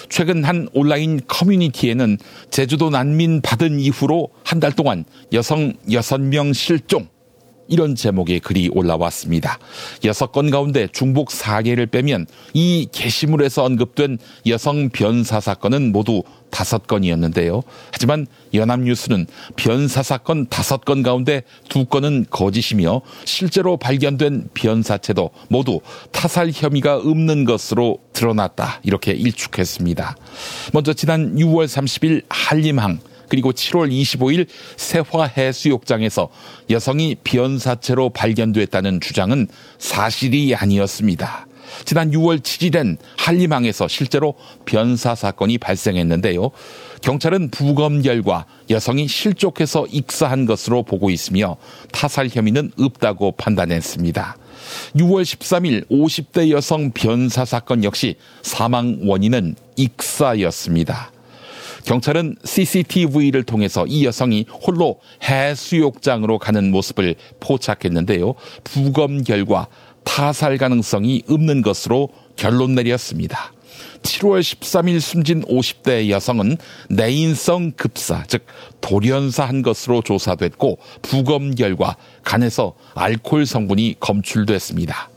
[0.09, 2.17] 최근 한 온라인 커뮤니티에는
[2.51, 7.07] 제주도 난민 받은 이후로 한 달 동안 여성 6명 실종
[7.69, 9.59] 이런 제목의 글이 올라왔습니다.
[10.03, 17.61] 여섯 건 가운데 중복 사례를 빼면 이 게시물에서 언급된 여성 변사 사건은 모두 다섯 건이었는데요.
[17.91, 25.79] 하지만 연합뉴스는 변사 사건 다섯 건 가운데 두 건은 거짓이며 실제로 발견된 변사체도 모두
[26.11, 28.81] 타살 혐의가 없는 것으로 드러났다.
[28.83, 30.17] 이렇게 일축했습니다.
[30.73, 36.29] 먼저 지난 6월 30일 한림항 그리고 7월 25일 세화해수욕장에서
[36.69, 41.47] 여성이 변사체로 발견됐다는 주장은 사실이 아니었습니다.
[41.85, 46.51] 지난 6월 7일엔 한림항에서 실제로 변사 사건이 발생했는데요.
[47.01, 51.57] 경찰은 부검 결과 여성이 실족해서 익사한 것으로 보고 있으며
[51.91, 54.37] 타살 혐의는 없다고 판단했습니다.
[54.95, 61.11] 6월 13일 50대 여성 변사 사건 역시 사망 원인은 익사였습니다.
[61.85, 68.35] 경찰은 CCTV를 통해서 이 여성이 홀로 해수욕장으로 가는 모습을 포착했는데요.
[68.63, 69.67] 부검 결과
[70.03, 73.53] 타살 가능성이 없는 것으로 결론 내렸습니다.
[74.01, 76.57] 7월 13일 숨진 50대 여성은
[76.89, 78.45] 내인성 급사, 즉
[78.81, 85.09] 돌연사한 것으로 조사됐고 부검 결과 간에서 알코올 성분이 검출됐습니다.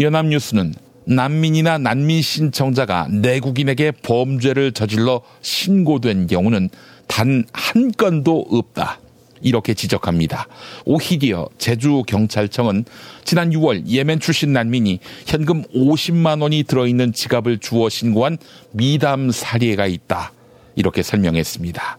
[0.00, 0.74] 연합뉴스는
[1.06, 6.70] 난민이나 난민 신청자가 내국인에게 범죄를 저질러 신고된 경우는
[7.06, 9.00] 단 한 건도 없다.
[9.42, 10.46] 이렇게 지적합니다.
[10.84, 12.84] 오히려 제주경찰청은
[13.24, 18.38] 지난 6월 예멘 출신 난민이 현금 50만 원이 들어있는 지갑을 주어 신고한
[18.70, 20.32] 미담 사례가 있다.
[20.76, 21.98] 이렇게 설명했습니다.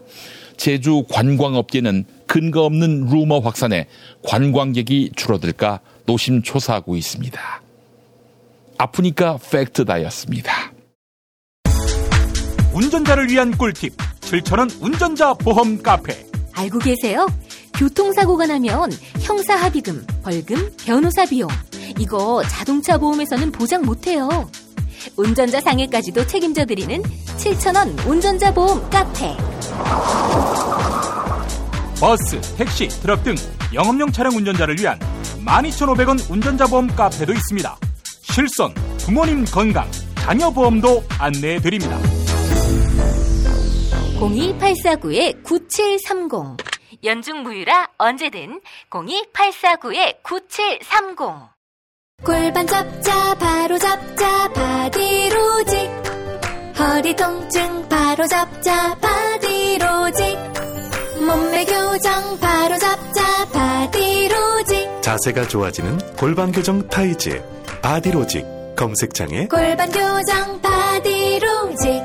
[0.56, 3.86] 제주 관광업계는 근거 없는 루머 확산에
[4.22, 7.65] 관광객이 줄어들까 노심초사하고 있습니다.
[8.78, 10.72] 아프니까 팩트다였습니다.
[12.72, 17.26] 운전자를 위한 꿀팁 7천원 운전자 보험 카페 알고 계세요?
[17.74, 21.48] 교통사고가 나면 형사합의금, 벌금, 변호사 비용
[21.98, 24.50] 이거 자동차 보험에서는 보장 못해요.
[25.16, 27.02] 운전자 상해까지도 책임져 드리는
[27.36, 29.36] 7천원 운전자 보험 카페.
[32.00, 33.34] 버스, 택시, 트럭 등
[33.72, 34.98] 영업용 차량 운전자를 위한
[35.44, 37.78] 12,500원 운전자 보험 카페도 있습니다.
[38.30, 41.98] 실손, 부모님 건강, 자녀 보험도 안내해 드립니다.
[44.18, 46.56] 02849-9730
[47.04, 48.60] 연중 무휴라 언제든
[48.90, 51.48] 02849-9730
[52.24, 55.90] 골반 잡자 바로 잡자 바디로직.
[56.78, 60.36] 허리 통증 바로 잡자 바디로직.
[61.20, 65.02] 몸매 교정 바로 잡자 바디로직.
[65.02, 67.44] 자세가 좋아지는 골반 교정 타이즈
[67.90, 68.44] 바디로직
[68.74, 72.02] 검색창에 골반 교정 바디로직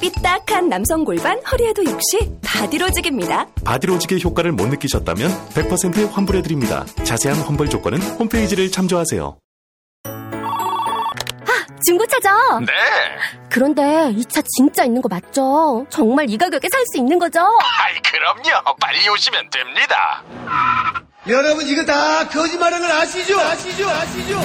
[0.00, 3.48] 삐딱한 남성 골반 허리에도 역시 바디로직입니다.
[3.64, 6.86] 바디로직의 효과를 못 느끼셨다면 100% 환불해드립니다.
[7.02, 9.36] 자세한 환불 조건은 홈페이지를 참조하세요.
[11.84, 12.60] 중고차죠?
[12.60, 12.72] 네.
[13.50, 15.86] 그런데 이 차 진짜 있는 거 맞죠?
[15.90, 17.40] 정말 이 가격에 살 수 있는 거죠?
[17.40, 18.76] 아이, 그럼요.
[18.80, 20.22] 빨리 오시면 됩니다.
[21.26, 23.40] 여러분 이거 다 거짓말하는 걸 아시죠?
[23.40, 23.88] 아시죠?
[23.90, 24.40] 아시죠?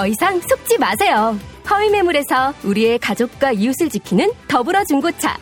[0.00, 1.38] 더 이상 속지 마세요.
[1.68, 5.36] 허위 매물에서 우리의 가족과 이웃을 지키는 더불어 중고차.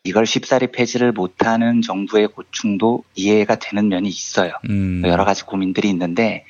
[0.05, 4.53] 이걸 쉽사리 폐지를 못하는 정부의 고충도 이해가 되는 면이 있어요.
[4.69, 5.03] 음.
[5.05, 6.47] 여러 가지 고민들이 있는데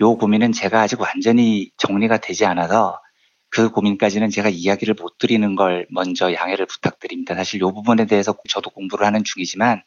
[0.00, 3.00] 요 고민은 제가 아직 완전히 정리가 되지 않아서
[3.48, 7.34] 그 고민까지는 제가 이야기를 못 드리는 걸 먼저 양해를 부탁드립니다.
[7.34, 9.82] 사실 요 부분에 대해서 저도 공부를 하는 중이지만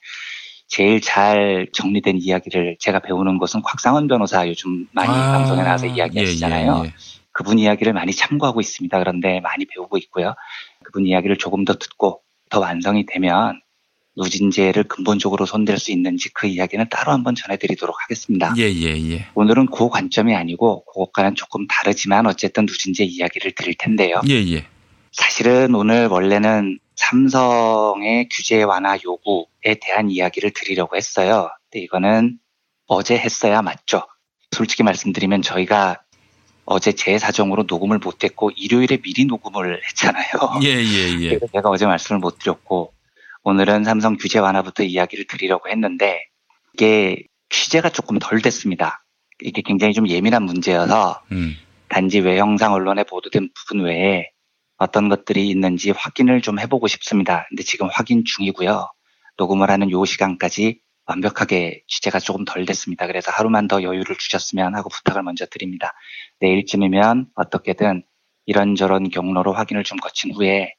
[0.67, 6.77] 제일 잘 정리된 이야기를 제가 배우는 것은 곽상원 변호사 요즘 많이 아, 방송에 나와서 이야기하시잖아요.
[6.79, 6.93] 예, 예, 예.
[7.33, 8.97] 그분 이야기를 많이 참고하고 있습니다.
[8.99, 10.35] 그런데 많이 배우고 있고요.
[10.83, 13.59] 그분 이야기를 조금 더 듣고 더 완성이 되면
[14.15, 18.53] 누진제를 근본적으로 손댈 수 있는지 그 이야기는 따로 한번 전해드리도록 하겠습니다.
[18.57, 19.25] 예, 예, 예.
[19.33, 24.21] 오늘은 그 관점이 아니고 그것과는 조금 다르지만 어쨌든 누진제 이야기를 드릴 텐데요.
[24.29, 24.67] 예, 예.
[25.11, 31.49] 사실은 오늘 원래는 삼성의 규제 완화 요구에 대한 이야기를 드리려고 했어요.
[31.69, 32.37] 근데 이거는
[32.85, 34.03] 어제 했어야 맞죠.
[34.51, 36.03] 솔직히 말씀드리면 저희가
[36.65, 40.61] 어제 제 사정으로 녹음을 못했고 일요일에 미리 녹음을 했잖아요.
[40.63, 41.29] 예, 예, 예.
[41.35, 42.93] 그래서 제가 어제 말씀을 못 드렸고
[43.43, 46.25] 오늘은 삼성 규제 완화부터 이야기를 드리려고 했는데
[46.73, 49.03] 이게 취재가 조금 덜 됐습니다.
[49.41, 51.55] 이게 굉장히 좀 예민한 문제여서 음.
[51.89, 54.29] 단지 외형상 언론에 보도된 부분 외에
[54.77, 57.45] 어떤 것들이 있는지 확인을 좀 해보고 싶습니다.
[57.49, 58.89] 근데 지금 확인 중이고요.
[59.37, 63.07] 녹음을 하는 요 시간까지 완벽하게 취재가 조금 덜 됐습니다.
[63.07, 65.93] 그래서 하루만 더 여유를 주셨으면 하고 부탁을 먼저 드립니다.
[66.39, 68.03] 내일쯤이면 어떻게든
[68.45, 70.73] 이런저런 경로로 확인을 좀 거친 후에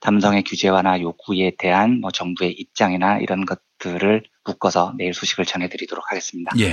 [0.00, 6.52] 삼성의 규제 완화 요구에 대한 뭐 정부의 입장이나 이런 것들을 묶어서 내일 소식을 전해드리도록 하겠습니다.
[6.58, 6.72] 예.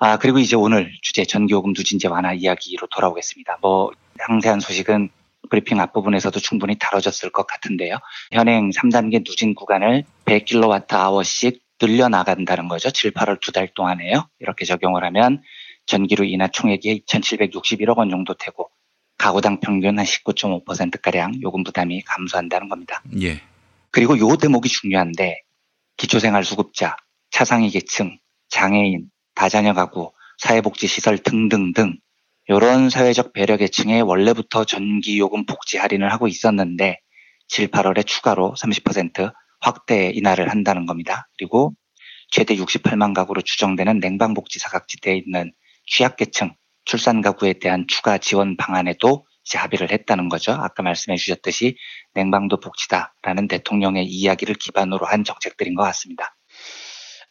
[0.00, 3.58] 아 그리고 이제 오늘 주제 전기요금 누진제 완화 이야기로 돌아오겠습니다.
[3.60, 5.10] 뭐 상세한 소식은
[5.50, 7.96] 브리핑 앞부분에서도 충분히 다뤄졌을 것 같은데요.
[8.30, 12.90] 현행 3단계 누진 구간을 100kWh씩 늘려나간다는 거죠.
[12.90, 14.28] 7, 8월 두 달 동안에요.
[14.40, 15.42] 이렇게 적용을 하면
[15.86, 18.70] 전기로 인한 총액이 2,761억 원 정도 되고
[19.18, 23.02] 가구당 평균 한 19.5%가량 요금 부담이 감소한다는 겁니다.
[23.20, 23.40] 예.
[23.90, 25.42] 그리고 요 대목이 중요한데
[25.96, 26.96] 기초생활수급자,
[27.30, 28.18] 차상위 계층,
[28.48, 31.98] 장애인, 다자녀 가구, 사회복지시설 등등등
[32.48, 36.98] 이런 사회적 배려 계층에 원래부터 전기요금 복지 할인을 하고 있었는데
[37.48, 41.28] 7, 8월에 추가로 30% 확대 인하를 한다는 겁니다.
[41.38, 41.74] 그리고
[42.30, 45.52] 최대 68만 가구로 추정되는 냉방복지 사각지대에 있는
[45.86, 50.52] 취약계층, 출산 가구에 대한 추가 지원 방안에도 이제 합의를 했다는 거죠.
[50.52, 51.76] 아까 말씀해 주셨듯이
[52.14, 56.36] 냉방도 복지다라는 대통령의 이야기를 기반으로 한 정책들인 것 같습니다.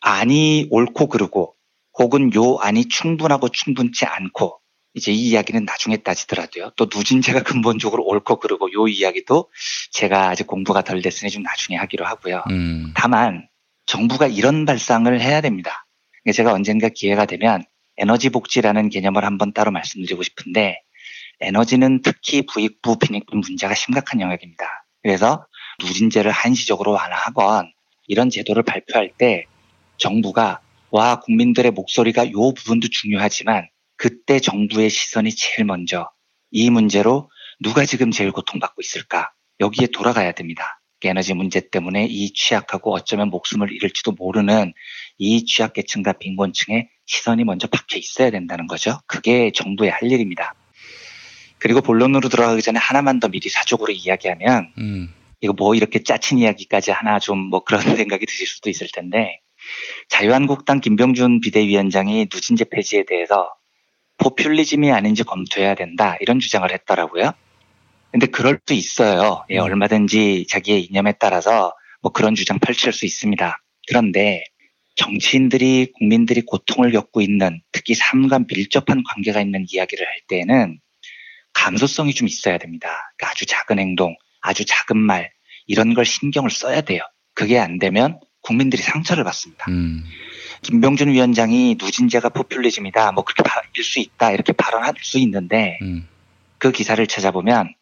[0.02, 1.56] 안이 옳고 그르고
[1.98, 4.61] 혹은 요 안이 충분하고 충분치 않고
[4.94, 6.72] 이제 이 이야기는 나중에 따지더라도요.
[6.76, 9.50] 또 누진제가 근본적으로 옳고 그르고 요 이야기도
[9.92, 12.44] 제가 아직 공부가 덜 됐으니 좀 나중에 하기로 하고요.
[12.50, 12.92] 음.
[12.96, 13.48] 다만
[13.86, 15.86] 정부가 이런 발상을 해야 됩니다.
[16.34, 17.64] 제가 언젠가 기회가 되면
[17.98, 20.82] 에너지 복지라는 개념을 한번 따로 말씀드리고 싶은데
[21.40, 24.86] 에너지는 특히 부익부 빈익분 문제가 심각한 영역입니다.
[25.02, 25.46] 그래서
[25.84, 27.72] 누진제를 한시적으로 완화하건
[28.08, 29.46] 이런 제도를 발표할 때
[29.98, 30.60] 정부가
[30.92, 33.68] 와 국민들의 목소리가 요 부분도 중요하지만
[34.02, 36.10] 그때 정부의 시선이 제일 먼저
[36.50, 40.82] 이 문제로 누가 지금 제일 고통받고 있을까 여기에 돌아가야 됩니다.
[41.04, 44.74] 에너지 문제 때문에 이 취약하고 어쩌면 목숨을 잃을지도 모르는
[45.20, 49.00] 이 취약계층과 빈곤층의 시선이 먼저 박혀 있어야 된다는 거죠.
[49.06, 50.56] 그게 정부의 할 일입니다.
[51.60, 55.14] 그리고 본론으로 들어가기 전에 하나만 더 미리 사적으로 이야기하면 음.
[55.42, 59.42] 이거 뭐 이렇게 짜친 이야기까지 하나 좀 뭐 그런 생각이 드실 수도 있을 텐데
[60.10, 63.54] 자유한국당 김병준 비대위원장이 누진제 폐지에 대해서
[64.22, 67.32] 포퓰리즘이 아닌지 검토해야 된다 이런 주장을 했더라고요.
[68.12, 69.46] 근데 그럴 수 있어요.
[69.50, 73.58] 예, 얼마든지 자기의 이념에 따라서 뭐 그런 주장 펼칠 수 있습니다.
[73.88, 74.44] 그런데
[74.96, 80.80] 정치인들이 국민들이 고통을 겪고 있는 특히 삶과 밀접한 관계가 있는 이야기를 할 때에는
[81.54, 82.90] 감수성이 좀 있어야 됩니다.
[83.18, 85.32] 그러니까 아주 작은 행동, 아주 작은 말
[85.68, 87.02] 이런 걸 신경을 써야 돼요.
[87.34, 89.66] 그게 안 되면 국민들이 상처를 받습니다.
[89.70, 90.04] 음.
[90.62, 96.08] 김병준 위원장이 누진제가 포퓰리즘이다, 뭐 그렇게 바뀔 수 있다 이렇게 발언할 수 있는데 음.
[96.58, 97.74] 그 기사를 찾아보면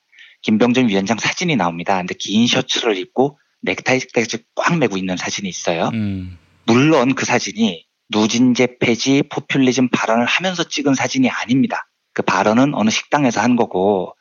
[0.42, 1.98] 김병준 위원장 사진이 나옵니다.
[1.98, 5.90] 근데 긴 셔츠를 입고 넥타이까지 꽉 메고 있는 사진이 있어요.
[5.94, 6.38] 음.
[6.66, 11.90] 물론 그 사진이 누진제 폐지 포퓰리즘 발언을 하면서 찍은 사진이 아닙니다.
[12.14, 14.16] 그 발언은 어느 식당에서 한 거고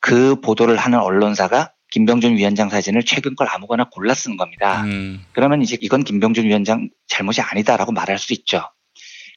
[0.00, 4.82] 그 보도를 하는 언론사가 김병준 위원장 사진을 최근 걸 아무거나 골라 쓴 겁니다.
[4.84, 5.24] 음.
[5.32, 8.62] 그러면 이제 이건 김병준 위원장 잘못이 아니다라고 말할 수 있죠.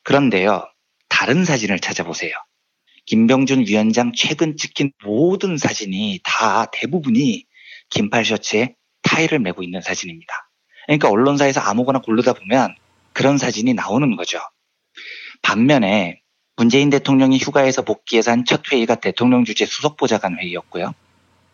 [0.04, 0.66] 그런데요,
[1.10, 2.34] 다른 사진을 찾아보세요.
[3.06, 7.46] 김병준 위원장 최근 찍힌 모든 사진이 다 대부분이
[7.90, 10.34] 긴팔 셔츠에 타이를 메고 있는 사진입니다.
[10.86, 12.76] 그러니까 언론사에서 아무거나 고르다 보면
[13.14, 14.40] 그런 사진이 나오는 거죠.
[15.42, 16.22] 반면에
[16.56, 20.94] 문재인 대통령이 휴가에서 복귀해서 한 첫 회의가 대통령 주재 수석보좌관 회의였고요.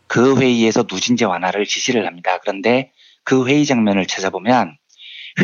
[0.08, 2.40] 그 회의에서 누진제 완화를 지시를 합니다.
[2.40, 2.92] 그런데
[3.24, 4.78] 그 회의 장면을 찾아보면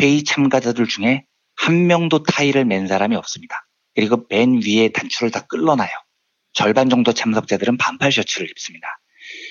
[0.00, 1.24] 회의 참가자들 중에
[1.56, 3.66] 한 명도 타이를 맨 사람이 없습니다.
[3.94, 5.90] 그리고 맨 위에 단추를 다 끌러놔요.
[6.52, 8.86] 절반 정도 참석자들은 반팔 셔츠를 입습니다.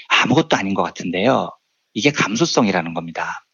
[0.09, 1.49] 아무것도 아닌 것 같은데요.
[1.93, 3.45] 이게 감수성이라는 겁니다.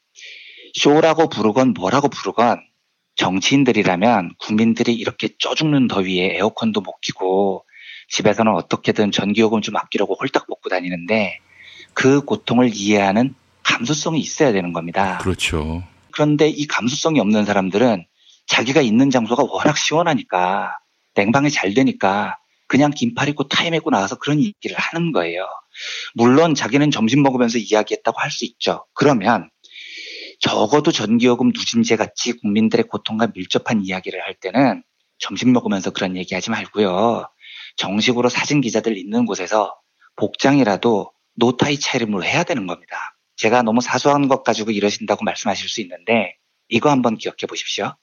[0.76, 2.62] 쇼라고 부르건 뭐라고 부르건
[3.16, 7.66] 정치인들이라면 국민들이 이렇게 쪄 죽는 더위에 에어컨도 못 키고
[8.10, 11.40] 집에서는 어떻게든 전기요금 좀 아끼려고 홀딱 먹고 다니는데
[11.94, 15.18] 그 고통을 이해하는 감수성이 있어야 되는 겁니다.
[15.20, 15.84] 그렇죠.
[16.12, 18.06] 그런데 이 감수성이 없는 사람들은
[18.48, 20.78] 자기가 있는 장소가 워낙 시원하니까
[21.16, 25.46] 냉방이 잘 되니까 그냥 긴팔 입고 타이 메고 나와서 그런 얘기를 하는 거예요.
[26.14, 28.86] 물론 자기는 점심 먹으면서 이야기했다고 할 수 있죠.
[28.94, 29.50] 그러면
[30.40, 34.84] 적어도 전기요금 누진제 같이 국민들의 고통과 밀접한 이야기를 할 때는
[35.18, 37.26] 점심 먹으면서 그런 얘기 하지 말고요.
[37.76, 39.76] 정식으로 사진 기자들 있는 곳에서
[40.16, 43.18] 복장이라도 노타이 차림으로 해야 되는 겁니다.
[43.38, 46.36] 제가 너무 사소한 것 가지고 이러신다고 말씀하실 수 있는데
[46.68, 47.96] 이거 한번 기억해 보십시오.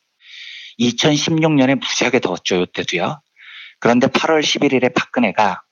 [0.81, 3.21] 2016년에 무지하게 더웠죠, 이때도요.
[3.79, 5.63] 그런데 8월 11일에 박근혜가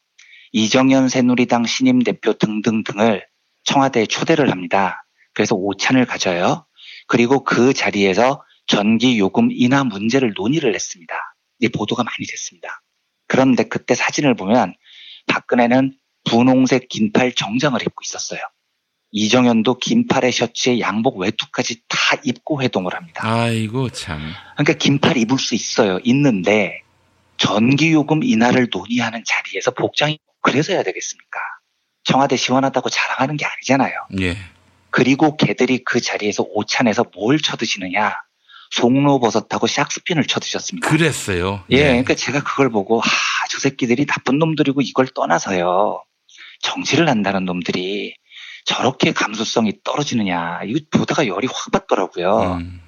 [0.52, 3.26] 이정현 새누리당 신임 대표 등등등을
[3.64, 5.04] 청와대에 초대를 합니다.
[5.32, 6.66] 그래서 오찬을 가져요.
[7.08, 11.14] 그리고 그 자리에서 전기 요금 인하 문제를 논의를 했습니다.
[11.60, 12.82] 이 보도가 많이 됐습니다.
[13.26, 14.74] 그런데 그때 사진을 보면
[15.26, 18.40] 박근혜는 분홍색 긴팔 정장을 입고 있었어요.
[19.12, 23.20] 이정현도 긴팔의 셔츠에 양복 외투까지 다 입고 회동을 합니다.
[23.24, 24.20] 아이고 참.
[24.56, 26.00] 그러니까 긴팔 입을 수 있어요.
[26.02, 26.82] 있는데
[27.36, 31.38] 전기요금 인하를 논의하는 자리에서 복장이 그래서 해야 되겠습니까?
[32.02, 33.94] 청와대 시원하다고 자랑하는 게 아니잖아요.
[34.20, 34.36] 예.
[34.90, 38.16] 그리고 걔들이 그 자리에서 오찬에서 뭘 쳐드시느냐?
[38.70, 40.88] 송로버섯하고 샥스핀을 쳐드셨습니다.
[40.88, 41.64] 그랬어요.
[41.70, 43.08] 예, 그러니까 제가 그걸 보고 하,
[43.48, 46.02] 저 새끼들이 나쁜 놈들이고 이걸 떠나서요.
[46.64, 48.16] 정치를 한다는 놈들이
[48.64, 50.62] 저렇게 감수성이 떨어지느냐.
[50.64, 52.58] 이거 보다가 열이 확 받더라고요.
[52.60, 52.80] 음.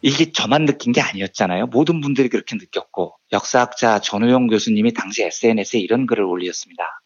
[0.00, 1.66] 이게 저만 느낀 게 아니었잖아요.
[1.66, 7.02] 모든 분들이 그렇게 느꼈고 역사학자 전우용 교수님이 당시 SNS에 이런 글을 올렸습니다.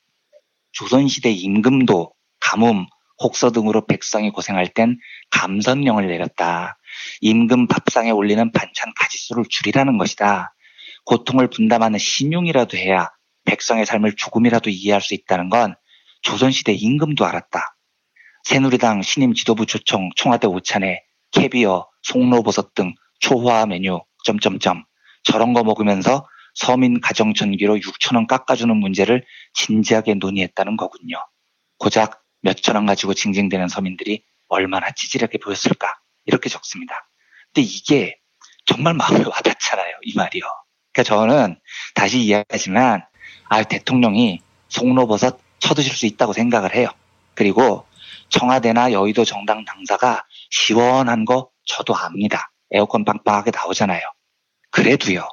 [0.73, 2.87] 조선시대 임금도 가뭄,
[3.21, 4.99] 혹서 등으로 백성이 고생할 땐
[5.31, 6.79] 감선령을 내렸다.
[7.21, 10.55] 임금 밥상에 올리는 반찬 가지수를 줄이라는 것이다.
[11.05, 13.09] 고통을 분담하는 신용이라도 해야
[13.45, 15.75] 백성의 삶을 조금이라도 이해할 수 있다는 건
[16.23, 17.77] 조선시대 임금도 알았다.
[18.45, 21.03] 새누리당 신임 지도부 초청 청와대 오찬에
[21.33, 24.85] 캐비어, 송로버섯 등 초화 메뉴 점점점
[25.23, 31.17] 저런 거 먹으면서 서민 가정 전기로 6천 원 깎아주는 문제를 진지하게 논의했다는 거군요.
[31.79, 37.09] 고작 몇천 원 가지고 징징대는 서민들이 얼마나 찌질하게 보였을까 이렇게 적습니다.
[37.53, 38.19] 근데 이게
[38.67, 39.95] 정말 마음에 와닿잖아요.
[40.03, 40.43] 이 말이요.
[40.93, 41.61] 그러니까 저는
[41.95, 43.05] 다시 이야기하지만
[43.49, 46.89] 아 대통령이 송로버섯 쳐드실 수 있다고 생각을 해요.
[47.35, 47.87] 그리고
[48.29, 52.51] 청와대나 여의도 정당 당사가 시원한 거 저도 압니다.
[52.73, 54.01] 에어컨 빵빵하게 나오잖아요.
[54.71, 55.29] 그래도요.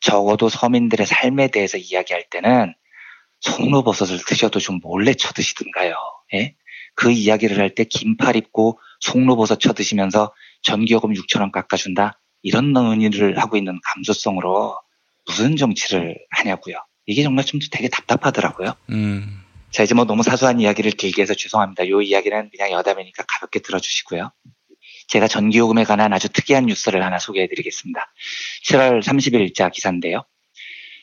[0.00, 2.74] 적어도 서민들의 삶에 대해서 이야기할 때는
[3.40, 5.94] 송로버섯을 드셔도 좀 몰래 쳐드시든가요.
[6.34, 6.54] 예?
[6.94, 13.56] 그 이야기를 할 때 긴팔 입고 송로버섯 쳐드시면서 전기요금 6천 원 깎아준다 이런 논의를 하고
[13.56, 14.76] 있는 감수성으로
[15.26, 16.76] 무슨 정치를 하냐고요.
[17.06, 18.74] 이게 정말 좀 되게 답답하더라고요.
[18.90, 19.44] 음.
[19.70, 21.84] 자 이제 뭐 너무 사소한 이야기를 길게 해서 죄송합니다.
[21.84, 24.30] 이 이야기는 그냥 여담이니까 가볍게 들어주시고요.
[25.08, 28.12] 제가 전기요금에 관한 아주 특이한 뉴스를 하나 소개해드리겠습니다.
[28.66, 30.24] 7월 30일자 기사인데요.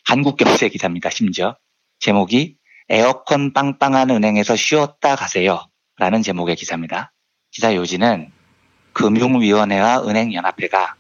[0.06, 1.10] 한국경제 기사입니다.
[1.10, 1.56] 심지어
[2.00, 2.58] 제목이
[2.90, 5.66] 에어컨 빵빵한 은행에서 쉬었다 가세요.
[5.98, 7.14] 라는 제목의 기사입니다.
[7.52, 8.32] 기사 요지는
[8.94, 10.96] 금융위원회와 은행연합회가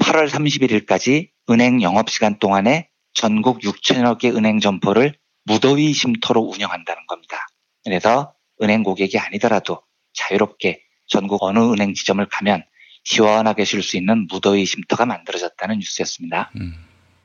[0.00, 5.14] 8월 31일까지 은행 영업시간 동안에 전국 6천여 개 은행 점포를
[5.44, 7.46] 무더위 쉼터로 운영한다는 겁니다.
[7.84, 9.82] 그래서 은행 고객이 아니더라도
[10.14, 12.64] 자유롭게 전국 어느 은행 지점을 가면
[13.04, 16.50] 시원하게 쉴 수 있는 무더위 쉼터가 만들어졌다는 뉴스였습니다.
[16.56, 16.74] 음.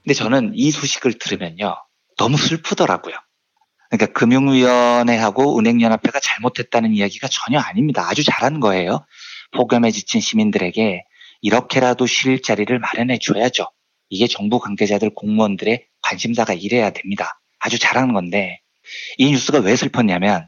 [0.03, 1.75] 근데 저는 이 소식을 들으면요.
[2.17, 3.15] 너무 슬프더라고요.
[3.89, 8.07] 그러니까 금융위원회하고 은행연합회가 잘못했다는 이야기가 전혀 아닙니다.
[8.07, 9.05] 아주 잘한 거예요.
[9.51, 11.03] 폭염에 지친 시민들에게
[11.41, 13.67] 이렇게라도 쉴 자리를 마련해 줘야죠.
[14.09, 17.38] 이게 정부 관계자들 공무원들의 관심사가 이래야 됩니다.
[17.59, 18.61] 아주 잘하는 건데
[19.17, 20.47] 이 뉴스가 왜 슬펐냐면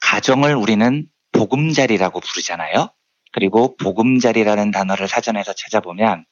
[0.00, 2.90] 가정을 우리는 보금자리라고 부르잖아요.
[3.32, 6.24] 그리고 보금자리라는 단어를 사전에서 찾아보면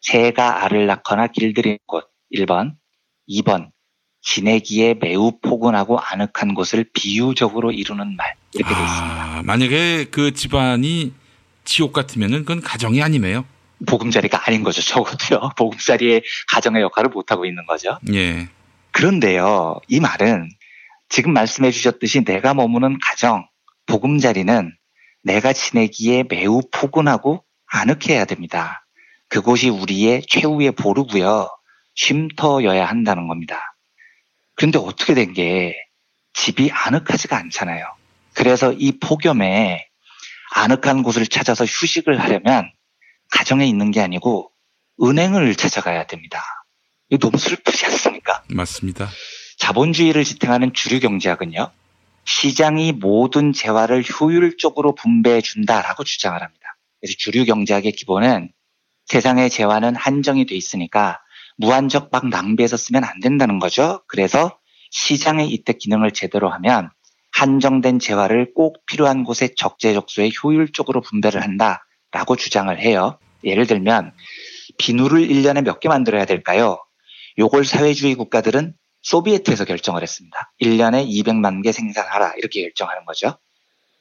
[0.00, 2.74] 새가 알을 낳거나 길들인 곳 1번,
[3.28, 3.70] 2번
[4.22, 9.38] 지내기에 매우 포근하고 아늑한 곳을 비유적으로 이루는 말 이렇게 돼 있습니다.
[9.38, 11.12] 아, 만약에 그 집안이
[11.64, 13.44] 지옥 같으면은 그건 가정이 아니네요.
[13.86, 14.82] 보금자리가 아닌 거죠.
[14.82, 15.50] 적어도요.
[15.56, 17.98] 보금자리의 가정의 역할을 못 하고 있는 거죠.
[18.12, 18.48] 예.
[18.92, 19.80] 그런데요.
[19.88, 20.50] 이 말은
[21.08, 23.46] 지금 말씀해 주셨듯이 내가 머무는 가정,
[23.86, 24.72] 보금자리는
[25.22, 28.86] 내가 지내기에 매우 포근하고 아늑해야 됩니다.
[29.28, 31.48] 그곳이 우리의 최후의 보루고요.
[31.94, 33.74] 쉼터여야 한다는 겁니다.
[34.56, 35.76] 그런데 어떻게 된 게
[36.34, 37.84] 집이 아늑하지가 않잖아요.
[38.34, 39.86] 그래서 이 폭염에
[40.54, 42.70] 아늑한 곳을 찾아서 휴식을 하려면
[43.30, 44.50] 가정에 있는 게 아니고
[45.02, 46.42] 은행을 찾아가야 됩니다.
[47.10, 48.42] 이거 너무 슬프지 않습니까?
[48.48, 49.08] 맞습니다.
[49.58, 51.70] 자본주의를 지탱하는 주류 경제학은요.
[52.24, 56.76] 시장이 모든 재화를 효율적으로 분배해 준다라고 주장을 합니다.
[57.00, 58.50] 그래서 주류 경제학의 기본은
[59.06, 61.18] 세상의 재화는 한정이 돼 있으니까
[61.56, 64.02] 무한적 막 낭비해서 쓰면 안 된다는 거죠.
[64.06, 64.56] 그래서
[64.92, 66.90] 시장의 이때 기능을 제대로 하면
[67.32, 73.18] 한정된 재화를 꼭 필요한 곳에 적재적소에 효율적으로 분배를 한다라고 주장을 해요.
[73.44, 74.12] 예를 들면
[74.78, 76.78] 비누를 1년에 몇 개 만들어야 될까요?
[77.38, 80.52] 요걸 사회주의 국가들은 소비에트에서 결정을 했습니다.
[80.60, 83.38] 1년에 200만 개 생산하라 이렇게 결정하는 거죠.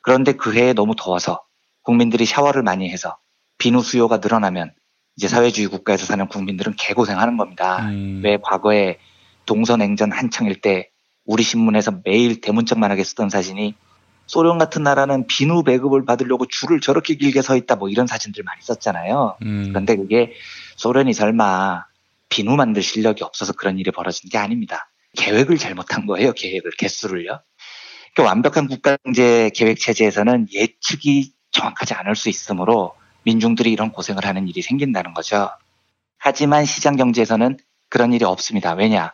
[0.01, 1.41] 그런데 그 해에 너무 더워서
[1.84, 3.17] 국민들이 샤워를 많이 해서
[3.57, 4.73] 비누 수요가 늘어나면
[5.15, 7.89] 이제 사회주의 국가에서 사는 국민들은 개고생하는 겁니다.
[7.89, 8.21] 음.
[8.23, 8.99] 왜 과거에
[9.45, 10.89] 동서냉전 한창일 때
[11.25, 13.75] 우리 신문에서 매일 대문짝만하게 쓰던 사진이
[14.27, 18.61] 소련 같은 나라는 비누 배급을 받으려고 줄을 저렇게 길게 서 있다 뭐 이런 사진들 많이
[18.61, 19.38] 썼잖아요.
[19.41, 19.65] 음.
[19.69, 20.34] 그런데 그게
[20.77, 21.86] 소련이 설마
[22.30, 24.91] 비누 만들 실력이 없어서 그런 일이 벌어진 게 아닙니다.
[25.17, 26.34] 계획을 잘못한 거예요.
[26.34, 27.41] 계획을 개수를요.
[28.13, 34.61] 그러니까 완벽한 국가경제 계획 체제에서는 예측이 정확하지 않을 수 있으므로 민중들이 이런 고생을 하는 일이
[34.61, 35.49] 생긴다는 거죠.
[36.17, 37.57] 하지만 시장 경제에서는
[37.89, 38.73] 그런 일이 없습니다.
[38.73, 39.11] 왜냐?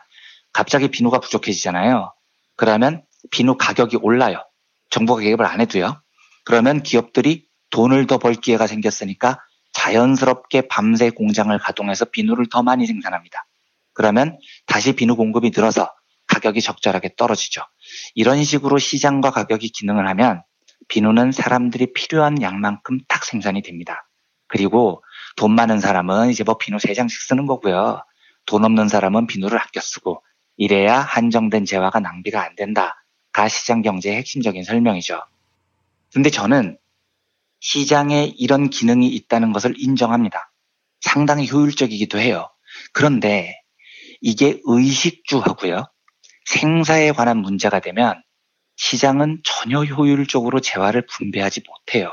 [0.52, 2.12] 갑자기 비누가 부족해지잖아요.
[2.56, 4.44] 그러면 비누 가격이 올라요.
[4.90, 6.00] 정부가 계획을 안 해도요.
[6.44, 9.40] 그러면 기업들이 돈을 더 벌 기회가 생겼으니까
[9.86, 13.46] 자연스럽게 밤새 공장을 가동해서 비누를 더 많이 생산합니다.
[13.92, 15.92] 그러면 다시 비누 공급이 늘어서
[16.26, 17.62] 가격이 적절하게 떨어지죠.
[18.14, 20.42] 이런 식으로 시장과 가격이 기능을 하면
[20.88, 24.08] 비누는 사람들이 필요한 양만큼 딱 생산이 됩니다.
[24.48, 25.04] 그리고
[25.36, 28.02] 돈 많은 사람은 이제 뭐 비누 3장씩 쓰는 거고요.
[28.44, 30.22] 돈 없는 사람은 비누를 아껴 쓰고
[30.56, 35.22] 이래야 한정된 재화가 낭비가 안 된다가 시장 경제의 핵심적인 설명이죠.
[36.12, 36.76] 근데 저는
[37.60, 40.52] 시장에 이런 기능이 있다는 것을 인정합니다.
[41.00, 42.48] 상당히 효율적이기도 해요.
[42.92, 43.60] 그런데
[44.20, 45.84] 이게 의식주하고요.
[46.46, 48.22] 생사에 관한 문제가 되면
[48.76, 52.12] 시장은 전혀 효율적으로 재화를 분배하지 못해요.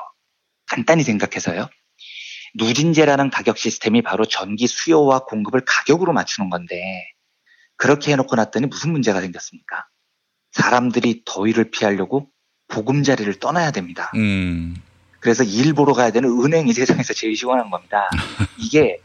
[0.68, 1.70] 간단히 생각해서요.
[2.56, 6.82] 누진제라는 가격 시스템이 바로 전기 수요와 공급을 가격으로 맞추는 건데
[7.78, 9.88] 그렇게 해놓고 났더니 무슨 문제가 생겼습니까?
[10.52, 12.30] 사람들이 더위를 피하려고
[12.68, 14.12] 보금자리를 떠나야 됩니다.
[14.16, 14.76] 음.
[15.24, 18.10] 그래서 일 보러 가야 되는 은행이 세상에서 제일 시원한 겁니다.
[18.58, 19.00] 이게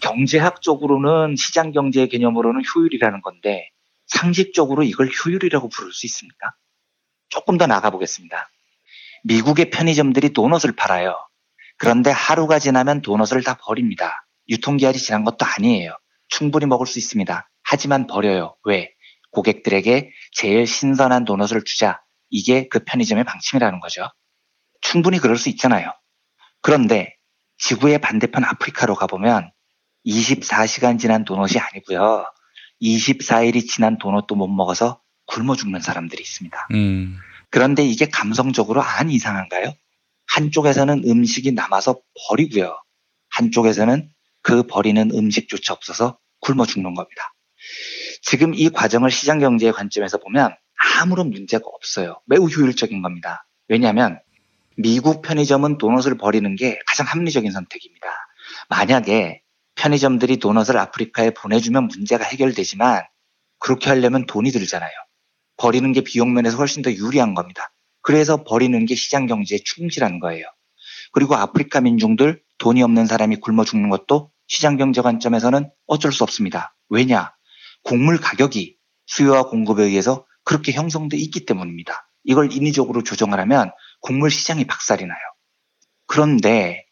[0.00, 3.70] 경제학적으로는 시장 경제의 개념으로는 효율이라는 건데
[4.06, 6.52] 상식적으로 이걸 효율이라고 부를 수 있습니까?
[7.28, 8.50] 조금 더 나가 보겠습니다.
[9.22, 11.16] 미국의 편의점들이 도넛을 팔아요.
[11.76, 14.26] 그런데 하루가 지나면 도넛을 다 버립니다.
[14.48, 15.96] 유통기한이 지난 것도 아니에요.
[16.28, 17.48] 충분히 먹을 수 있습니다.
[17.62, 18.56] 하지만 버려요.
[18.64, 18.90] 왜?
[19.30, 22.02] 고객들에게 제일 신선한 도넛을 주자.
[22.28, 24.08] 이게 그 편의점의 방침이라는 거죠.
[24.90, 25.92] 충분히 그럴 수 있잖아요.
[26.62, 27.14] 그런데
[27.58, 29.52] 지구의 반대편 아프리카로 가보면
[30.04, 32.26] 24시간 지난 도넛이 아니고요.
[32.82, 36.68] 24일이 지난 도넛도 못 먹어서 굶어 죽는 사람들이 있습니다.
[36.72, 37.16] 음.
[37.50, 39.74] 그런데 이게 감성적으로 안 이상한가요?
[40.26, 42.76] 한쪽에서는 음식이 남아서 버리고요.
[43.28, 44.10] 한쪽에서는
[44.42, 47.34] 그 버리는 음식조차 없어서 굶어 죽는 겁니다.
[48.22, 50.56] 지금 이 과정을 시장 경제의 관점에서 보면
[50.98, 52.20] 아무런 문제가 없어요.
[52.26, 53.46] 매우 효율적인 겁니다.
[53.68, 54.20] 왜냐하면
[54.82, 58.08] 미국 편의점은 도넛을 버리는 게 가장 합리적인 선택입니다.
[58.68, 59.42] 만약에
[59.74, 63.02] 편의점들이 도넛을 아프리카에 보내주면 문제가 해결되지만
[63.58, 64.90] 그렇게 하려면 돈이 들잖아요.
[65.56, 67.72] 버리는 게 비용 면에서 훨씬 더 유리한 겁니다.
[68.02, 70.46] 그래서 버리는 게 시장 경제에 충실한 거예요.
[71.12, 76.74] 그리고 아프리카 민중들 돈이 없는 사람이 굶어 죽는 것도 시장 경제 관점에서는 어쩔 수 없습니다.
[76.88, 77.32] 왜냐?
[77.84, 78.76] 곡물 가격이
[79.06, 82.08] 수요와 공급에 의해서 그렇게 형성돼 있기 때문입니다.
[82.24, 83.70] 이걸 인위적으로 조정을 하면
[84.00, 85.18] 곡물 시장이 박살이 나요.
[86.06, 86.84] 그런데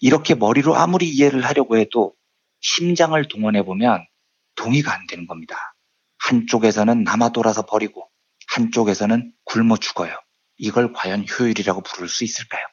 [0.00, 2.14] 이렇게 머리로 아무리 이해를 하려고 해도
[2.60, 4.04] 심장을 동원해 보면
[4.56, 5.74] 동의가 안 되는 겁니다.
[6.18, 8.08] 한쪽에서는 남아 돌아서 버리고
[8.48, 10.16] 한쪽에서는 굶어 죽어요.
[10.58, 12.64] 이걸 과연 효율이라고 부를 수 있을까요?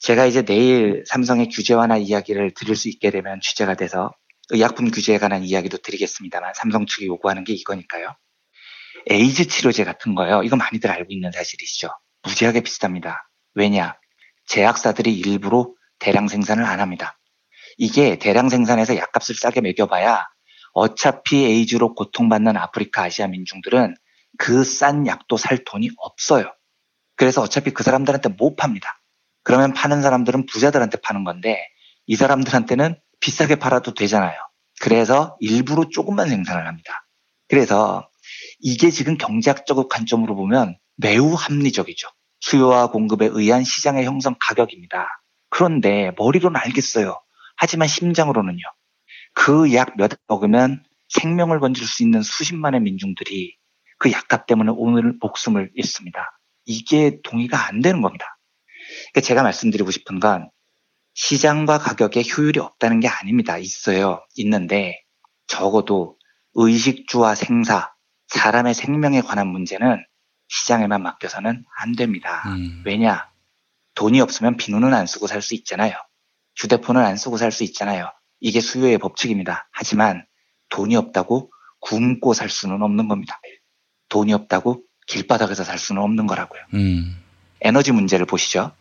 [0.00, 4.10] 제가 이제 내일 삼성의 규제 완화 이야기를 드릴 수 있게 되면 취재가 돼서
[4.50, 8.14] 의약품 규제에 관한 이야기도 드리겠습니다만 삼성 측이 요구하는 게 이거니까요.
[9.08, 10.42] 에이즈 치료제 같은 거요.
[10.42, 11.88] 이거 많이들 알고 있는 사실이시죠.
[12.26, 13.16] 무지하게 비쌉니다.
[13.54, 13.96] 왜냐?
[14.46, 17.18] 제약사들이 일부러 대량 생산을 안 합니다.
[17.78, 20.26] 이게 대량 생산해서 약값을 싸게 매겨봐야
[20.72, 23.94] 어차피 에이즈로 고통받는 아프리카 아시아 민중들은
[24.38, 26.52] 그 싼 약도 살 돈이 없어요.
[27.16, 29.00] 그래서 어차피 그 사람들한테 못 팝니다.
[29.42, 31.66] 그러면 파는 사람들은 부자들한테 파는 건데
[32.06, 34.38] 이 사람들한테는 비싸게 팔아도 되잖아요.
[34.80, 37.06] 그래서 일부러 조금만 생산을 합니다.
[37.48, 38.10] 그래서
[38.60, 42.08] 이게 지금 경제학적 관점으로 보면 매우 합리적이죠.
[42.46, 45.08] 수요와 공급에 의한 시장의 형성 가격입니다.
[45.50, 47.20] 그런데 머리로는 알겠어요.
[47.56, 48.62] 하지만 심장으로는요.
[49.34, 53.56] 그 약몇 먹으면 생명을 건질 수 있는 수십만의 민중들이
[53.98, 56.38] 그 약값 때문에 오늘 목숨을 잃습니다.
[56.64, 58.38] 이게 동의가 안 되는 겁니다.
[59.12, 60.48] 그러니까 제가 말씀드리고 싶은 건
[61.14, 63.58] 시장과 가격에 효율이 없다는 게 아닙니다.
[63.58, 64.24] 있어요.
[64.36, 65.02] 있는데
[65.48, 66.16] 적어도
[66.54, 67.92] 의식주와 생사,
[68.28, 70.04] 사람의 생명에 관한 문제는
[70.48, 72.42] 시장에만 맡겨서는 안 됩니다.
[72.46, 72.82] 음.
[72.84, 73.28] 왜냐?
[73.94, 75.94] 돈이 없으면 비누는 안 쓰고 살 수 있잖아요.
[76.56, 78.10] 휴대폰은 안 쓰고 살 수 있잖아요.
[78.40, 79.68] 이게 수요의 법칙입니다.
[79.72, 80.26] 하지만
[80.68, 83.40] 돈이 없다고 굶고 살 수는 없는 겁니다.
[84.08, 86.60] 돈이 없다고 길바닥에서 살 수는 없는 거라고요.
[86.74, 87.22] 음.
[87.60, 88.72] 에너지 문제를 보시죠.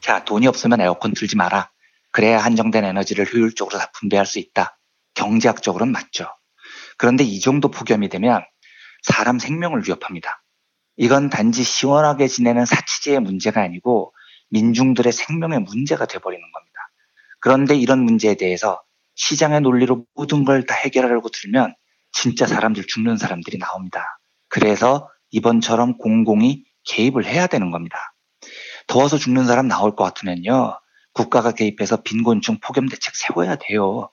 [0.00, 1.70] 자, 돈이 없으면 에어컨 틀지 마라.
[2.12, 4.78] 그래야 한정된 에너지를 효율적으로 다 분배할 수 있다.
[5.14, 6.28] 경제학적으로는 맞죠.
[6.98, 8.42] 그런데 이 정도 폭염이 되면
[9.02, 10.42] 사람 생명을 위협합니다.
[10.96, 14.12] 이건 단지 시원하게 지내는 사치제의 문제가 아니고
[14.50, 16.80] 민중들의 생명의 문제가 돼버리는 겁니다.
[17.40, 18.82] 그런데 이런 문제에 대해서
[19.14, 21.74] 시장의 논리로 모든 걸 다 해결하려고 들면
[22.12, 24.18] 진짜 사람들 죽는 사람들이 나옵니다.
[24.48, 28.14] 그래서 이번처럼 공공이 개입을 해야 되는 겁니다.
[28.86, 30.78] 더워서 죽는 사람 나올 것 같으면요.
[31.12, 34.10] 국가가 개입해서 빈곤층 폭염 대책 세워야 돼요.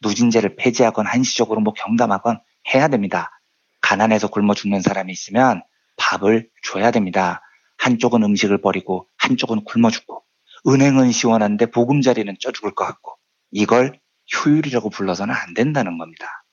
[0.00, 2.40] 누진제를 폐지하건 한시적으로 뭐 경감하건
[2.74, 3.40] 해야 됩니다.
[3.82, 5.62] 가난해서 굶어 죽는 사람이 있으면
[5.96, 7.40] 밥을 줘야 됩니다.
[7.78, 10.24] 한쪽은 음식을 버리고 한쪽은 굶어 죽고
[10.66, 13.16] 은행은 시원한데 보금자리는 쪄 죽을 것 같고
[13.50, 14.00] 이걸
[14.34, 16.44] 효율이라고 불러서는 안 된다는 겁니다.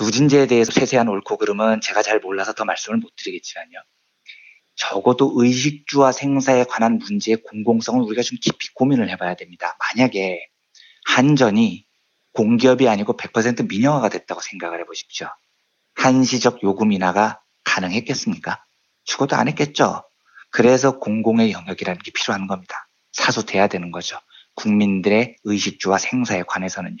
[0.00, 3.78] 누진제에 대해서 세세한 옳고 그름은 제가 잘 몰라서 더 말씀을 못 드리겠지만요.
[4.74, 9.76] 적어도 의식주와 생사에 관한 문제의 공공성을 우리가 좀 깊이 고민을 해봐야 됩니다.
[9.78, 10.46] 만약에
[11.04, 11.84] 한전이
[12.32, 15.28] 공기업이 아니고 100% 민영화가 됐다고 생각을 해보십시오.
[15.94, 18.62] 한시적 요금 인하가 가능했겠습니까?
[19.04, 20.02] 죽어도 안 했겠죠.
[20.50, 22.88] 그래서 공공의 영역이라는 게 필요한 겁니다.
[23.12, 24.18] 사수돼야 되는 거죠.
[24.54, 26.98] 국민들의 의식주와 생사에 관해서는요.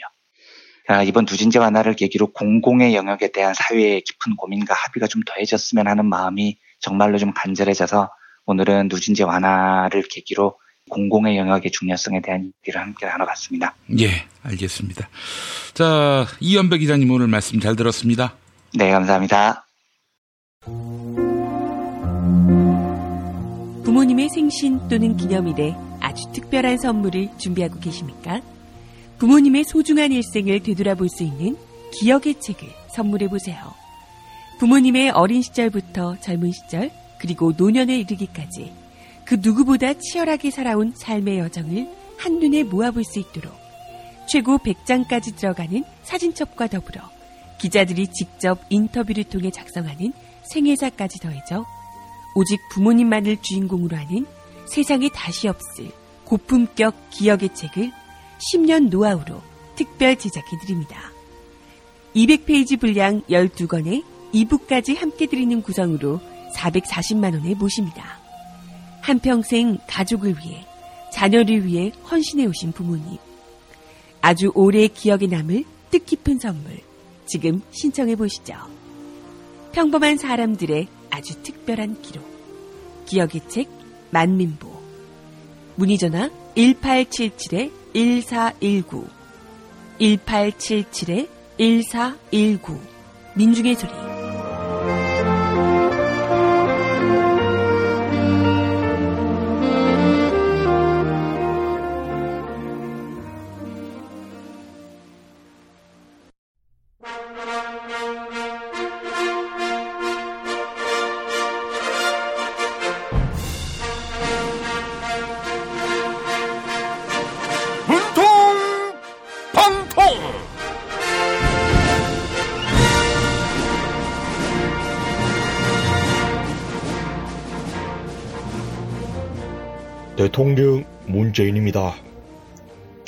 [0.88, 6.06] 아, 이번 두진제 완화를 계기로 공공의 영역에 대한 사회의 깊은 고민과 합의가 좀 더해졌으면 하는
[6.06, 8.10] 마음이 정말로 좀 간절해져서
[8.46, 10.58] 오늘은 누진제 완화를 계기로
[10.88, 13.76] 공공의 영역의 중요성에 대한 얘기를 함께 나눠봤습니다.
[14.00, 15.08] 예, 알겠습니다.
[15.74, 18.34] 자, 이연배 기자님 오늘 말씀 잘 들었습니다.
[18.74, 19.66] 네, 감사합니다.
[23.84, 28.42] 부모님의 생신 또는 기념일에 아주 특별한 선물을 준비하고 계십니까?
[29.16, 31.56] 부모님의 소중한 일생을 되돌아볼 수 있는
[31.94, 33.72] 기억의 책을 선물해 보세요.
[34.58, 38.74] 부모님의 어린 시절부터 젊은 시절, 그리고 노년에 이르기까지
[39.24, 41.88] 그 누구보다 치열하게 살아온 삶의 여정을
[42.18, 43.54] 한눈에 모아볼 수 있도록
[44.28, 47.00] 최고 100장까지 들어가는 사진첩과 더불어
[47.58, 50.12] 기자들이 직접 인터뷰를 통해 작성하는
[50.52, 51.66] 생애사까지 더해져
[52.34, 54.26] 오직 부모님만을 주인공으로 하는
[54.66, 55.90] 세상에 다시 없을
[56.24, 57.92] 고품격 기억의 책을
[58.52, 59.42] 10년 노하우로
[59.74, 61.10] 특별 제작해드립니다.
[62.14, 66.20] 200페이지 분량 12권에 2부까지 함께 드리는 구성으로
[66.56, 68.18] 440만원에 모십니다.
[69.00, 70.64] 한평생 가족을 위해,
[71.12, 73.18] 자녀를 위해 헌신해 오신 부모님.
[74.20, 76.80] 아주 오래 기억에 남을 뜻깊은 선물.
[77.26, 78.79] 지금 신청해 보시죠.
[79.72, 82.24] 평범한 사람들의 아주 특별한 기록.
[83.06, 83.68] 기억의 책
[84.10, 84.68] 만민보.
[85.76, 89.08] 문의 전화 1877-1419
[90.00, 92.78] 1877-1419
[93.34, 94.19] 민중의 소리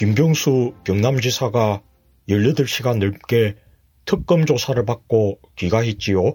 [0.03, 1.81] 김경수 경남지사가
[2.29, 3.55] 18시간 넘게
[4.05, 6.35] 특검 조사를 받고 귀가했지요.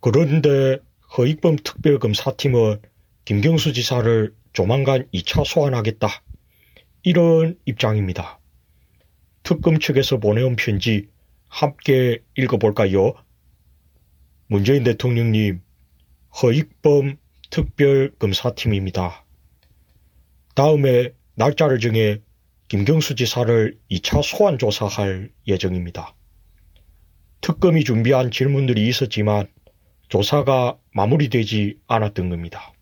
[0.00, 0.78] 그런데
[1.16, 2.82] 허익범 특별검사팀은
[3.26, 6.08] 김경수 지사를 조만간 2차 소환하겠다.
[7.04, 8.40] 이런 입장입니다.
[9.44, 11.06] 특검 측에서 보내온 편지
[11.46, 13.14] 함께 읽어볼까요?
[14.48, 15.62] 문재인 대통령님,
[16.42, 17.18] 허익범
[17.50, 19.24] 특별검사팀입니다.
[20.56, 22.20] 다음에 날짜를 정해
[22.68, 26.14] 김경수 지사를 2차 소환 조사할 예정입니다.
[27.42, 29.48] 특검이 준비한 질문들이 있었지만
[30.08, 32.72] 조사가 마무리되지 않았던 겁니다.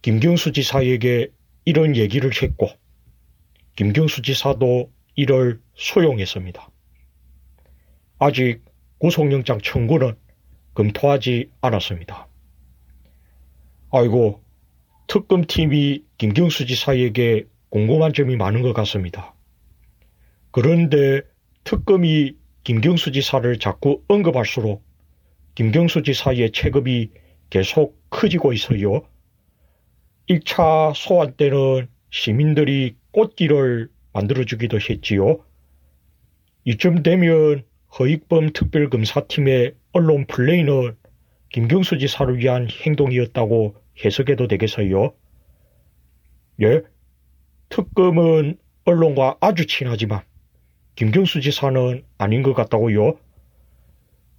[0.00, 1.28] 김경수 지사에게
[1.66, 2.70] 이런 얘기를 했고
[3.76, 6.70] 김경수 지사도 이를 소용했습니다.
[8.18, 8.62] 아직
[8.98, 10.16] 구속영장 청구는
[10.72, 12.28] 검토하지 않았습니다.
[13.92, 14.42] 아이고
[15.08, 19.34] 특검팀이 김경수 지사에게 궁금한 점이 많은 것 같습니다.
[20.52, 21.22] 그런데
[21.64, 24.84] 특검이 김경수 지사를 자꾸 언급할수록
[25.56, 27.10] 김경수 지사의 체급이
[27.50, 29.02] 계속 커지고 있어요.
[30.28, 35.44] 1차 소환 때는 시민들이 꽃길을 만들어주기도 했지요.
[36.66, 37.64] 이쯤 되면
[37.98, 40.96] 허익범 특별검사팀의 언론 플레이는
[41.48, 45.12] 김경수 지사를 위한 행동이었다고 해석해도 되겠어요?
[46.62, 46.93] 예?
[47.68, 50.22] 특검은 언론과 아주 친하지만
[50.96, 53.18] 김경수 지사는 아닌 것 같다고요?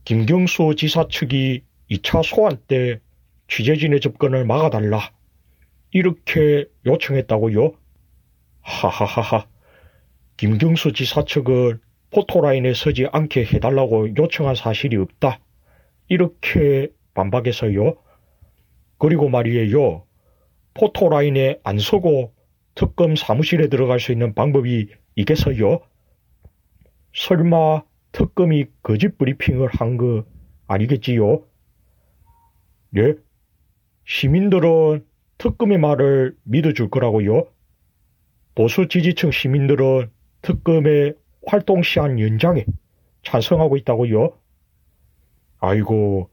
[0.05, 2.99] 김경수 지사 측이 2차 소환 때
[3.47, 5.11] 취재진의 접근을 막아달라.
[5.91, 7.73] 이렇게 요청했다고요?
[8.61, 9.47] 하하하하.
[10.37, 11.79] 김경수 지사 측은
[12.11, 15.39] 포토라인에 서지 않게 해달라고 요청한 사실이 없다.
[16.07, 17.95] 이렇게 반박해서요.
[18.97, 20.05] 그리고 말이에요.
[20.75, 22.34] 포토라인에 안 서고
[22.75, 25.81] 특검 사무실에 들어갈 수 있는 방법이 있겠어요?
[27.13, 30.25] 설마 특검이 거짓 브리핑을 한 거
[30.67, 31.43] 아니겠지요?
[32.97, 33.15] 예?
[34.05, 35.05] 시민들은
[35.37, 37.47] 특검의 말을 믿어줄 거라고요?
[38.55, 40.09] 보수 지지층 시민들은
[40.41, 41.15] 특검의
[41.47, 42.65] 활동 시한 연장에
[43.23, 44.37] 찬성하고 있다고요?
[45.59, 46.29] 아이고,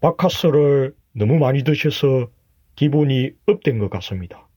[0.00, 2.30] 바카스를 너무 많이 드셔서
[2.76, 4.47] 기분이 업된 것 같습니다.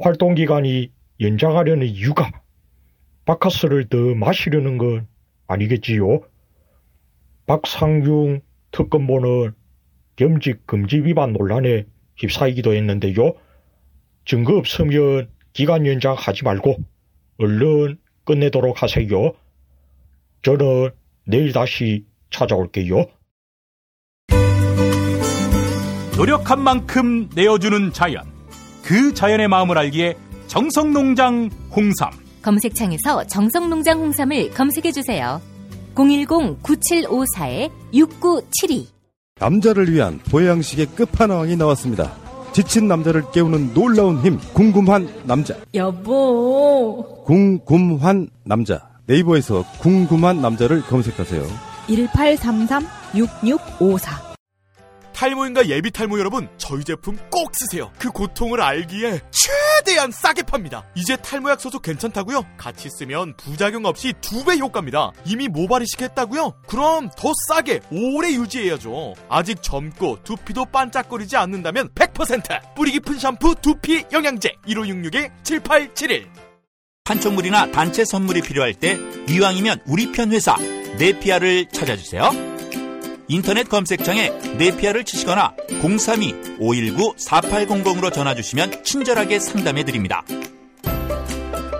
[0.00, 0.90] 활동 기간이
[1.20, 2.30] 연장하려는 이유가
[3.26, 5.06] 바카스를 더 마시려는 건
[5.46, 6.22] 아니겠지요?
[7.46, 8.40] 박상중
[8.70, 9.52] 특검보는
[10.16, 11.84] 겸직 금지 위반 논란에
[12.16, 13.34] 휩싸이기도 했는데요.
[14.24, 16.78] 증거 없으면 기간 연장하지 말고
[17.38, 19.32] 얼른 끝내도록 하세요.
[20.42, 20.90] 저는
[21.24, 23.04] 내일 다시 찾아올게요.
[26.16, 28.29] 노력한 만큼 내어주는 자연.
[28.90, 30.16] 그 자연의 마음을 알기에
[30.48, 32.10] 정성농장 홍삼.
[32.42, 35.40] 검색창에서 정성농장 홍삼을 검색해 주세요.
[35.94, 38.86] 010-9754-6972
[39.38, 42.16] 남자를 위한 보양식의 끝판왕이 나왔습니다.
[42.52, 51.46] 지친 남자를 깨우는 놀라운 힘 궁금한 남자 여보 궁금한 남자 네이버에서 궁금한 남자를 검색하세요.
[53.14, 54.29] 1833-6654
[55.24, 57.92] 탈모인가 예비 탈모 여러분, 저희 제품 꼭 쓰세요.
[57.98, 60.82] 그 고통을 알기에 최대한 싸게 팝니다.
[60.94, 62.42] 이제 탈모약 써도 괜찮다고요?
[62.56, 65.12] 같이 쓰면 부작용 없이 두 배 효과입니다.
[65.26, 66.62] 이미 모발이식 했다고요?
[66.66, 69.12] 그럼 더 싸게 오래 유지해야죠.
[69.28, 76.28] 아직 젊고 두피도 반짝거리지 않는다면 100% 뿌리 깊은 샴푸 두피 영양제 1566-7871
[77.04, 78.98] 판촉물이나 단체 선물이 필요할 때
[79.28, 80.56] 이왕이면 우리 편 회사
[80.96, 82.49] 네피아를 찾아주세요.
[83.30, 90.24] 인터넷 검색창에 네피아를 치시거나 032-519-4800으로 전화 주시면 친절하게 상담해 드립니다.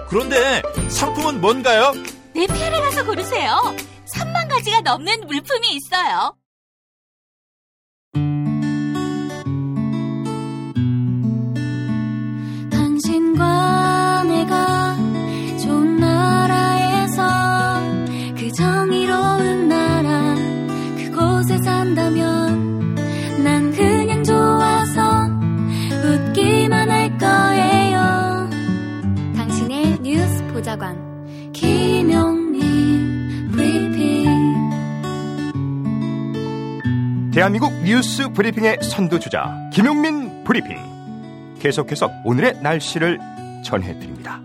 [0.09, 1.92] 그런데 상품은 뭔가요?
[2.36, 3.59] 네피아를 가서 고르세요.
[4.14, 6.36] 3만 가지가 넘는 물품이 있어요.
[30.71, 31.53] 보좌관.
[31.53, 34.31] 김용민 브리핑.
[37.33, 40.77] 대한민국 뉴스 브리핑의 선두주자 김용민 브리핑.
[41.61, 43.18] 계속해서 오늘의 날씨를
[43.64, 44.41] 전해드립니다.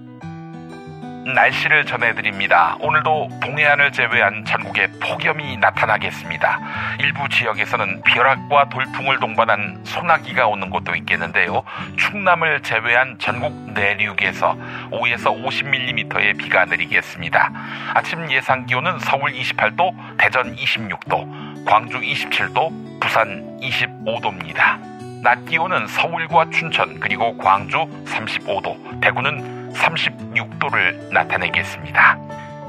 [1.33, 2.77] 날씨를 전해드립니다.
[2.79, 6.59] 오늘도 동해안을 제외한 전국에 폭염이 나타나겠습니다.
[6.99, 11.63] 일부 지역에서는 벼락과 돌풍을 동반한 소나기가 오는 곳도 있겠는데요.
[11.97, 14.55] 충남을 제외한 전국 내륙에서
[14.91, 17.51] 5에서 50mm의 비가 내리겠습니다.
[17.95, 24.95] 아침 예상 기온은 서울 28도, 대전 26도, 광주 27도, 부산 25도입니다.
[25.23, 32.17] 낮 기온은 서울과 춘천 그리고 광주 35도, 대구는 36도를 나타내겠습니다.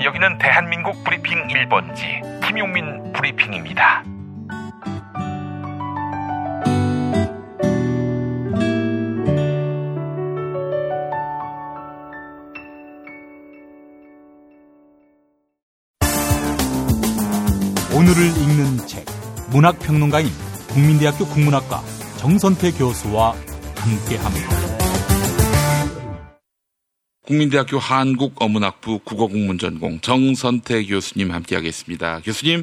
[0.04, 4.04] 여기는 대한민국 브리핑 1번지 김용민 브리핑입니다.
[17.94, 19.06] 오늘을 읽는 책
[19.50, 20.28] 문학평론가인
[20.68, 21.80] 국민대학교 국문학과
[22.18, 23.34] 정선태 교수와
[23.78, 24.85] 함께합니다.
[27.26, 32.20] 국민대학교 한국어문학부 국어국문전공 정선태 교수님 함께하겠습니다.
[32.20, 32.62] 교수님.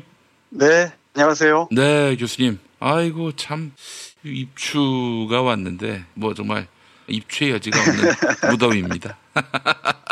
[0.51, 1.67] 네, 안녕하세요.
[1.71, 2.59] 네, 교수님.
[2.79, 3.73] 아이고 참
[4.23, 6.67] 입추가 왔는데 뭐 정말
[7.07, 8.11] 입추의 여지가 없는
[8.51, 9.17] 무더위입니다.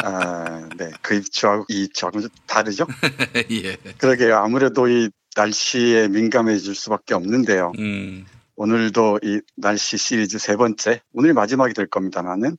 [0.04, 2.86] 아, 네, 그 입추하고 이 입추하고 좀 다르죠?
[3.52, 3.78] 예.
[4.00, 4.36] 그러게요.
[4.36, 7.72] 아무래도 이 날씨에 민감해질 수밖에 없는데요.
[7.80, 8.26] 음.
[8.58, 12.58] 오늘도 이 날씨 시리즈 세 번째, 오늘 마지막이 될 겁니다만은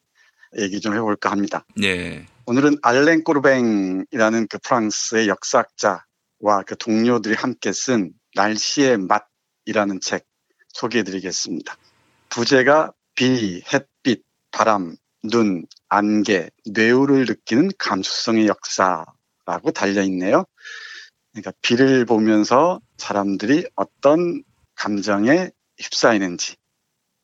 [0.59, 1.65] 얘기 좀 해볼까 합니다.
[1.83, 2.27] 예.
[2.47, 10.27] 오늘은 알렌 꼬르뱅이라는 그 프랑스의 역사학자와 그 동료들이 함께 쓴 날씨의 맛이라는 책
[10.69, 11.77] 소개해드리겠습니다.
[12.31, 20.45] 부제가 비, 햇빛, 바람, 눈, 안개, 뇌우를 느끼는 감수성의 역사라고 달려있네요.
[21.33, 24.43] 그러니까 비를 보면서 사람들이 어떤
[24.75, 26.57] 감정에 휩싸이는지,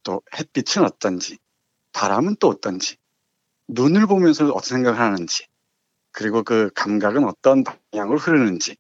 [0.03, 1.39] 또 햇빛은 어떤지,
[1.93, 2.98] 바람은 또 어떤지,
[3.69, 5.47] 눈을 보면서 어떤 생각을 하는지,
[6.13, 8.77] 그리고 그 감각은 어떤 방향으로 흐르는지,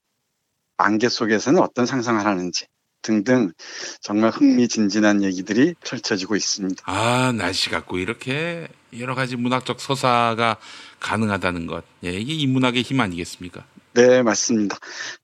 [0.76, 2.66] 안개 속에서는 어떤 상상을 하는지
[3.02, 3.52] 등등
[4.00, 6.82] 정말 흥미진진한 얘기들이 펼쳐지고 있습니다.
[6.86, 8.68] 아, 날씨 갖고 이렇게
[8.98, 10.56] 여러 가지 문학적 서사가
[11.00, 11.84] 가능하다는 것.
[12.04, 13.64] 예, 이게 인문학의 힘 아니겠습니까?
[13.94, 14.78] 네, 맞습니다.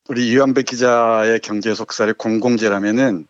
[0.08, 3.26] 우리 유한배 기자의 경제 속살이 공공재라면은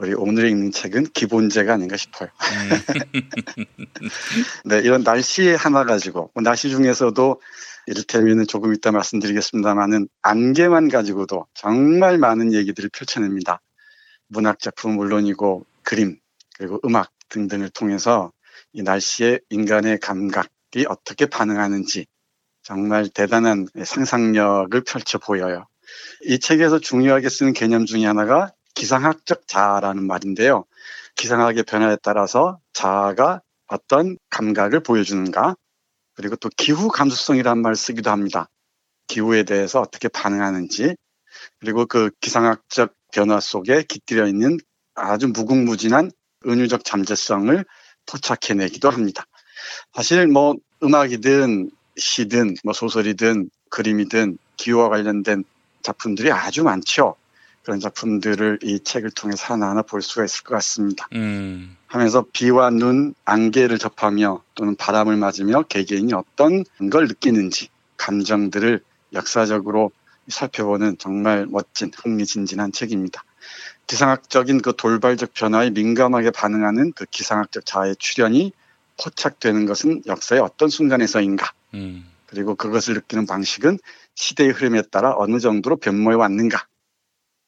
[0.00, 2.30] 우리 오늘 읽는 책은 기본제가 아닌가 싶어요.
[4.64, 7.38] 네, 이런 날씨 하나 가지고 뭐 날씨 중에서도
[7.86, 13.60] 이를테면 조금 이따 말씀드리겠습니다만은 안개만 가지고도 정말 많은 얘기들을 펼쳐냅니다.
[14.28, 16.18] 문학 작품 물론이고 그림
[16.56, 18.32] 그리고 음악 등등을 통해서
[18.72, 22.06] 이 날씨에 인간의 감각이 어떻게 반응하는지
[22.62, 25.66] 정말 대단한 상상력을 펼쳐 보여요.
[26.22, 30.64] 이 책에서 중요하게 쓰는 개념 중에 하나가 기상학적 자아라는 말인데요.
[31.16, 35.54] 기상학의 변화에 따라서 자아가 어떤 감각을 보여주는가,
[36.14, 38.48] 그리고 또 기후 감수성이라는 말을 쓰기도 합니다.
[39.06, 40.96] 기후에 대해서 어떻게 반응하는지,
[41.58, 44.56] 그리고 그 기상학적 변화 속에 깃들여 있는
[44.94, 46.10] 아주 무궁무진한
[46.46, 47.62] 은유적 잠재성을
[48.06, 49.26] 포착해내기도 합니다.
[49.92, 55.44] 사실 뭐 음악이든 시든 뭐 소설이든 그림이든 기후와 관련된
[55.82, 57.16] 작품들이 아주 많죠.
[57.62, 61.08] 그런 작품들을 이 책을 통해서 하나하나 볼 수가 있을 것 같습니다.
[61.14, 61.76] 음.
[61.86, 68.80] 하면서 비와 눈, 안개를 접하며 또는 바람을 맞으며 개개인이 어떤 걸 느끼는지 감정들을
[69.12, 69.90] 역사적으로
[70.28, 73.24] 살펴보는 정말 멋진 흥미진진한 책입니다.
[73.86, 78.52] 기상학적인 그 돌발적 변화에 민감하게 반응하는 그 기상학적 자아의 출현이
[79.02, 81.52] 포착되는 것은 역사의 어떤 순간에서인가.
[81.74, 82.06] 음.
[82.26, 83.78] 그리고 그것을 느끼는 방식은
[84.14, 86.66] 시대의 흐름에 따라 어느 정도로 변모해 왔는가.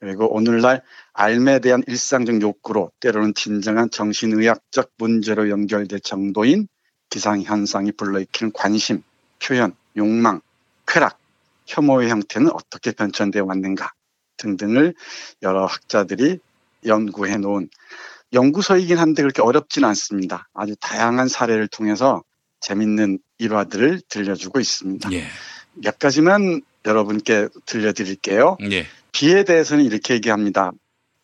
[0.02, 0.82] 그리고 오늘날
[1.12, 6.66] 알에 대한 일상적 욕구로 때로는 진정한 정신의학적 문제로 연결될 정도인
[7.08, 9.04] 기상현상이 불러일으키는 관심,
[9.38, 10.40] 표현, 욕망,
[10.88, 11.20] 쾌락,
[11.66, 13.92] 혐오의 형태는 어떻게 변천되어 왔는가
[14.38, 14.92] 등등을
[15.42, 16.40] 여러 학자들이
[16.84, 17.68] 연구해 놓은
[18.32, 20.48] 연구서이긴 한데 그렇게 어렵진 않습니다.
[20.52, 22.24] 아주 다양한 사례를 통해서
[22.58, 25.12] 재밌는 일화들을 들려주고 있습니다.
[25.12, 25.26] 예.
[25.74, 28.56] 몇 가지만 여러분께 들려드릴게요.
[28.72, 28.88] 예.
[29.12, 30.72] 비에 대해서는 이렇게 얘기합니다.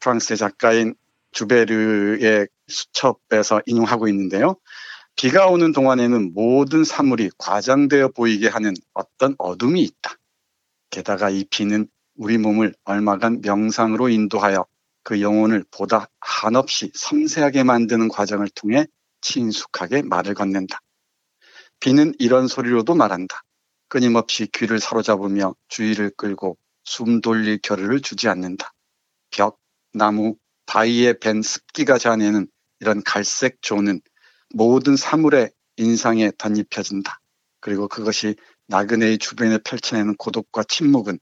[0.00, 0.94] 프랑스의 작가인
[1.32, 4.56] 주베르의 수첩에서 인용하고 있는데요.
[5.16, 10.14] 비가 오는 동안에는 모든 사물이 과장되어 보이게 하는 어떤 어둠이 있다.
[10.90, 14.64] 게다가 이 비는 우리 몸을 얼마간 명상으로 인도하여
[15.02, 18.86] 그 영혼을 보다 한없이 섬세하게 만드는 과정을 통해
[19.20, 20.80] 친숙하게 말을 건넨다.
[21.80, 23.42] 비는 이런 소리로도 말한다.
[23.88, 26.58] 끊임없이 귀를 사로잡으며 주의를 끌고
[26.88, 28.72] 숨 돌릴 겨를을 주지 않는다.
[29.30, 29.60] 벽,
[29.92, 32.48] 나무, 바위에 밴 습기가 자내는
[32.80, 34.00] 이런 갈색 조는
[34.54, 37.20] 모든 사물의 인상에 덧입혀진다.
[37.60, 38.36] 그리고 그것이
[38.68, 41.18] 나그네의 주변에 펼쳐내는 고독과 침묵은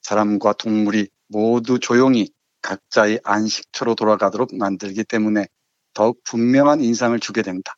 [0.00, 5.48] 사람과 동물이 모두 조용히 각자의 안식처로 돌아가도록 만들기 때문에
[5.92, 7.74] 더욱 분명한 인상을 주게 된다.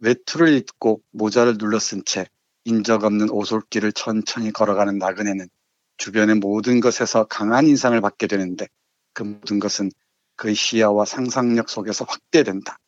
[0.00, 2.26] 외투를 입고 모자를 눌러 쓴 채
[2.64, 5.48] 인적 없는 오솔길을 천천히 걸어가는 나그네는
[5.96, 8.68] 주변의 모든 것에서 강한 인상을 받게 되는데
[9.12, 9.90] 그 모든 것은
[10.36, 12.78] 그의 시야와 상상력 속에서 확대된다.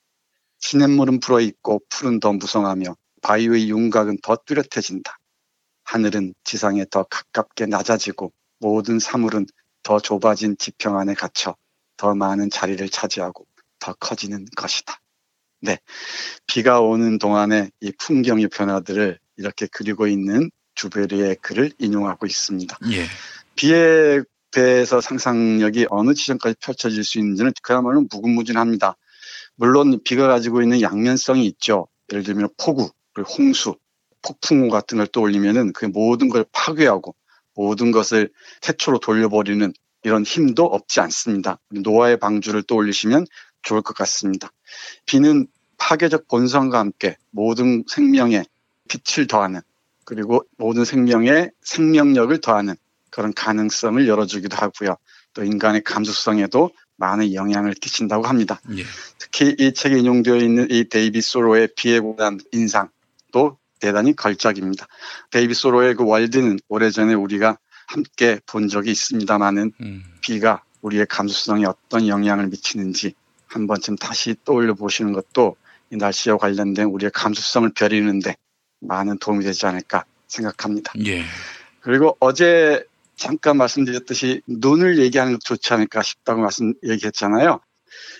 [0.58, 5.18] 시냇물은 불어있고 풀은 더 무성하며 바위의 윤곽은 더 뚜렷해진다.
[5.84, 9.46] 하늘은 지상에 더 가깝게 낮아지고 모든 사물은
[9.82, 11.54] 더 좁아진 지평 안에 갇혀
[11.96, 13.46] 더 많은 자리를 차지하고
[13.78, 15.00] 더 커지는 것이다.
[15.60, 15.78] 네.
[16.46, 22.78] 비가 오는 동안에 이 풍경의 변화들을 이렇게 그리고 있는 주베르의 글을 인용하고 있습니다.
[22.92, 23.06] 예.
[23.56, 24.22] 비에
[24.52, 28.96] 대해서 상상력이 어느 지점까지 펼쳐질 수 있는지는 그야말로 무궁무진합니다.
[29.56, 31.88] 물론 비가 가지고 있는 양면성이 있죠.
[32.12, 33.76] 예를 들면 폭우, 그리고 홍수,
[34.22, 37.14] 폭풍우 같은 걸 떠올리면은 그 모든 걸 파괴하고
[37.54, 39.72] 모든 것을 태초로 돌려버리는
[40.04, 41.58] 이런 힘도 없지 않습니다.
[41.70, 43.26] 노아의 방주를 떠올리시면
[43.62, 44.52] 좋을 것 같습니다.
[45.06, 45.48] 비는
[45.78, 48.44] 파괴적 본성과 함께 모든 생명에
[48.88, 49.60] 빛을 더하는
[50.06, 52.76] 그리고 모든 생명에 생명력을 더하는
[53.10, 54.96] 그런 가능성을 열어주기도 하고요.
[55.34, 58.60] 또 인간의 감수성에도 많은 영향을 끼친다고 합니다.
[58.78, 58.84] 예.
[59.18, 64.86] 특히 이 책에 인용되어 있는 이 데이비드 소로의 비에 관한 인상도 대단히 걸작입니다.
[65.30, 70.04] 데이비드 소로의 그 월든은 오래전에 우리가 함께 본 적이 있습니다만은 음.
[70.22, 73.14] 비가 우리의 감수성에 어떤 영향을 미치는지
[73.46, 75.56] 한 번쯤 다시 떠올려 보시는 것도
[75.90, 78.36] 이 날씨와 관련된 우리의 감수성을 벼리는데
[78.86, 80.92] 많은 도움이 되지 않을까 생각합니다.
[81.06, 81.24] 예.
[81.80, 82.84] 그리고 어제
[83.16, 87.60] 잠깐 말씀드렸듯이 눈을 얘기하는 것도 좋지 않을까 싶다고 말씀 얘기했잖아요.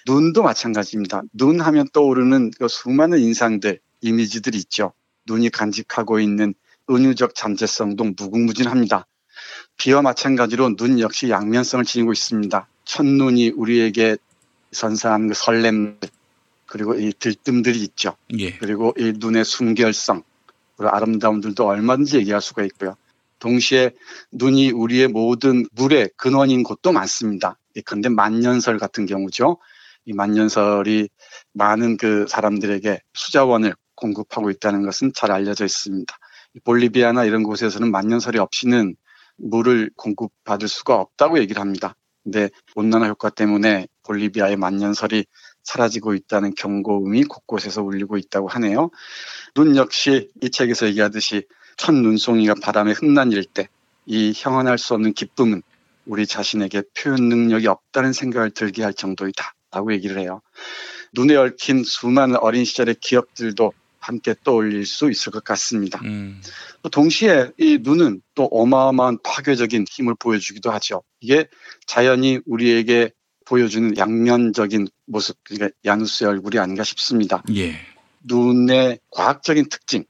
[0.06, 1.22] 눈도 마찬가지입니다.
[1.32, 4.92] 눈 하면 떠오르는 그 수많은 인상들, 이미지들이 있죠.
[5.26, 6.54] 눈이 간직하고 있는
[6.88, 9.06] 은유적 잠재성도 무궁무진합니다.
[9.76, 12.68] 비와 마찬가지로 눈 역시 양면성을 지니고 있습니다.
[12.84, 14.16] 첫눈이 우리에게
[14.72, 15.98] 선사하는 그 설렘,
[16.66, 18.16] 그리고 이 들뜸들이 있죠.
[18.38, 18.56] 예.
[18.56, 20.22] 그리고 이 눈의 순결성,
[20.76, 22.96] 그리고 아름다움들도 얼마든지 얘기할 수가 있고요.
[23.38, 23.92] 동시에
[24.32, 27.58] 눈이 우리의 모든 물의 근원인 곳도 많습니다.
[27.84, 29.58] 그런데 만년설 같은 경우죠.
[30.04, 31.08] 이 만년설이
[31.52, 36.16] 많은 그 사람들에게 수자원을 공급하고 있다는 것은 잘 알려져 있습니다.
[36.64, 38.96] 볼리비아나 이런 곳에서는 만년설이 없이는
[39.36, 41.96] 물을 공급받을 수가 없다고 얘기를 합니다.
[42.22, 45.26] 근데 온난화 효과 때문에 볼리비아의 만년설이
[45.66, 48.90] 사라지고 있다는 경고음이 곳곳에서 울리고 있다고 하네요.
[49.54, 51.46] 눈 역시 이 책에서 얘기하듯이
[51.76, 53.68] 첫 눈송이가 바람에 흩날릴 때
[54.06, 55.62] 이 형언할 수 없는 기쁨은
[56.06, 59.52] 우리 자신에게 표현 능력이 없다는 생각을 들게 할 정도이다.
[59.72, 60.40] 라고 얘기를 해요.
[61.12, 66.00] 눈에 얽힌 수많은 어린 시절의 기억들도 함께 떠올릴 수 있을 것 같습니다.
[66.04, 66.40] 음.
[66.82, 71.02] 또 동시에 이 눈은 또 어마어마한 파괴적인 힘을 보여주기도 하죠.
[71.20, 71.48] 이게
[71.86, 73.10] 자연이 우리에게
[73.46, 77.42] 보여주는 양면적인 모습, 그러니까 야누스의 얼굴이 아닌가 싶습니다.
[77.54, 77.76] 예.
[78.24, 80.04] 눈의 과학적인 특징,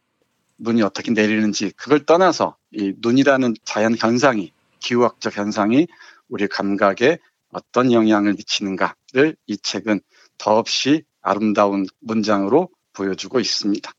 [0.59, 5.87] 눈이 어떻게 내리는지 그걸 떠나서 이 눈이라는 자연 현상이 기후학적 현상이
[6.29, 7.19] 우리 감각에
[7.51, 10.01] 어떤 영향을 미치는가를 이 책은
[10.39, 13.93] 더없이 아름다운 문장으로 보여주고 있습니다.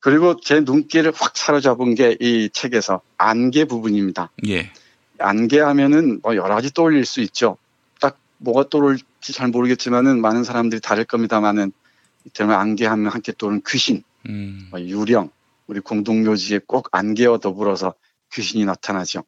[0.00, 4.30] 그리고 제 눈길을 확 사로잡은 게 이 책에서 안개 부분입니다.
[4.46, 4.70] 예.
[5.18, 7.58] 안개 하면은 뭐 여러 가지 떠올릴 수 있죠.
[8.38, 11.72] 딱 뭐가 떠올릴지 잘 모르겠지만은 많은 사람들이 다를 겁니다만은
[12.24, 14.68] 이때는 안개 하면 함께 떠오르는 귀신, 음.
[14.70, 15.30] 뭐 유령,
[15.66, 17.94] 우리 공동묘지에 꼭 안개와 더불어서
[18.32, 19.24] 귀신이 나타나죠.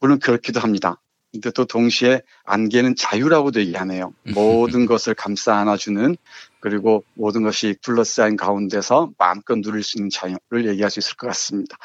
[0.00, 1.00] 물론 그렇기도 합니다.
[1.32, 4.14] 근데 또 동시에 안개는 자유라고도 얘기하네요.
[4.34, 6.16] 모든 것을 감싸 안아주는
[6.60, 11.76] 그리고 모든 것이 둘러싸인 가운데서 마음껏 누릴 수 있는 자유를 얘기할 수 있을 것 같습니다.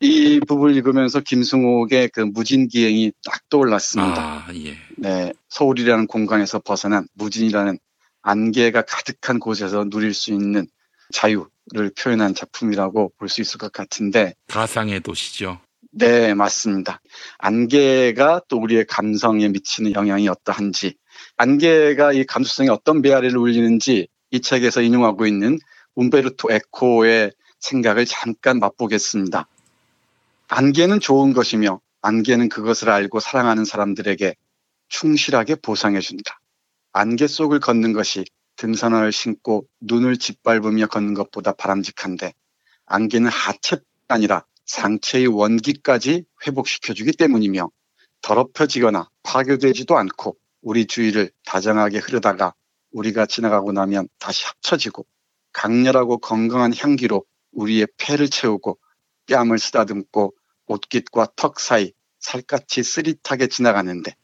[0.00, 4.20] 이 부분을 읽으면서 김승옥의 그 무진기행이 딱 떠올랐습니다.
[4.20, 4.76] 아, 예.
[5.00, 7.78] 네, 서울이라는 공간에서 벗어난 무진이라는
[8.22, 10.66] 안개가 가득한 곳에서 누릴 수 있는
[11.12, 15.60] 자유를 표현한 작품이라고 볼 수 있을 것 같은데 가상의 도시죠.
[15.92, 17.00] 네, 맞습니다.
[17.38, 20.96] 안개가 또 우리의 감성에 미치는 영향이 어떠한지,
[21.36, 25.58] 안개가 이 감수성에 어떤 메아리를 울리는지 이 책에서 인용하고 있는
[25.94, 29.48] 움베르토 에코의 생각을 잠깐 맛보겠습니다.
[30.48, 34.34] 안개는 좋은 것이며 안개는 그것을 알고 사랑하는 사람들에게
[34.88, 36.40] 충실하게 보상해준다.
[36.92, 38.24] 안개 속을 걷는 것이
[38.56, 42.34] 등산화를 신고 눈을 짓밟으며 걷는 것보다 바람직한데
[42.86, 47.70] 안개는 하체뿐 아니라 상체의 원기까지 회복시켜주기 때문이며
[48.22, 52.54] 더럽혀지거나 파괴되지도 않고 우리 주위를 다정하게 흐르다가
[52.92, 55.06] 우리가 지나가고 나면 다시 합쳐지고
[55.52, 58.78] 강렬하고 건강한 향기로 우리의 폐를 채우고
[59.26, 60.34] 뺨을 쓰다듬고
[60.66, 64.14] 옷깃과 턱 사이 살갗이 쓰릿하게 지나가는데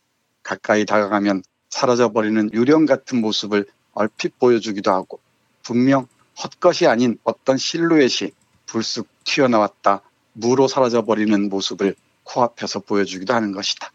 [0.44, 5.18] 가까이 다가가면 사라져버리는 유령 같은 모습을 얼핏 보여주기도 하고
[5.64, 6.06] 분명
[6.40, 8.30] 헛것이 아닌 어떤 실루엣이
[8.66, 10.02] 불쑥 튀어나왔다
[10.34, 13.90] 무로 사라져버리는 모습을 코앞에서 보여주기도 하는 것이다.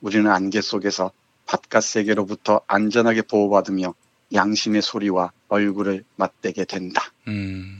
[0.00, 1.12] 우리는 안개 속에서
[1.46, 3.94] 바깥 세계로부터 안전하게 보호받으며
[4.32, 7.12] 양심의 소리와 얼굴을 맞대게 된다.
[7.28, 7.78] 음.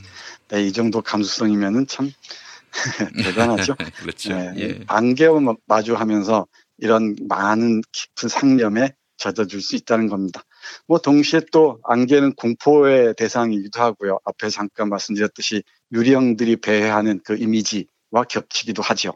[0.49, 2.11] 네, 이 정도 감수성이면은 참
[3.23, 3.77] 대단하죠.
[4.01, 4.33] 그렇죠.
[4.33, 4.81] 네, 예.
[4.87, 6.47] 안개와 마주하면서
[6.81, 10.43] 이런 많은 깊은 상념에 젖어줄 수 있다는 겁니다.
[10.87, 14.19] 뭐 동시에 또 안개는 공포의 대상이기도 하고요.
[14.25, 15.63] 앞에 잠깐 말씀드렸듯이
[15.93, 19.13] 유령들이 배회하는 그 이미지와 겹치기도 하죠.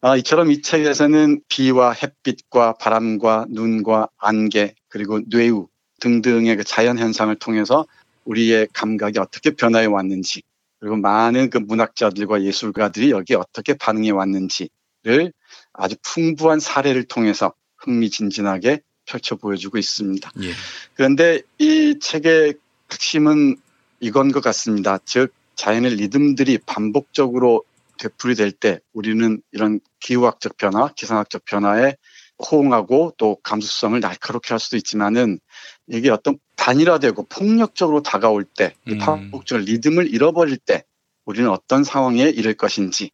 [0.00, 5.66] 아, 이처럼 이 책에서는 비와 햇빛과 바람과 눈과 안개 그리고 뇌우
[6.00, 7.86] 등등의 그 자연 현상을 통해서
[8.24, 10.42] 우리의 감각이 어떻게 변화해 왔는지
[10.78, 15.32] 그리고 많은 그 문학자들과 예술가들이 여기에 어떻게 반응해 왔는지를
[15.78, 20.30] 아주 풍부한 사례를 통해서 흥미진진하게 펼쳐 보여주고 있습니다.
[20.42, 20.52] 예.
[20.94, 22.54] 그런데 이 책의
[22.92, 23.56] 핵심은
[24.00, 24.98] 이건 것 같습니다.
[25.04, 27.64] 즉 자연의 리듬들이 반복적으로
[27.98, 31.96] 되풀이될 때 우리는 이런 기후학적 변화, 기상학적 변화에
[32.38, 35.40] 호응하고 또 감수성을 날카롭게 할 수도 있지만은
[35.88, 38.98] 이게 어떤 단일화되고 폭력적으로 다가올 때, 이 음.
[38.98, 40.84] 반복적 리듬을 잃어버릴 때
[41.24, 43.10] 우리는 어떤 상황에 이를 것인지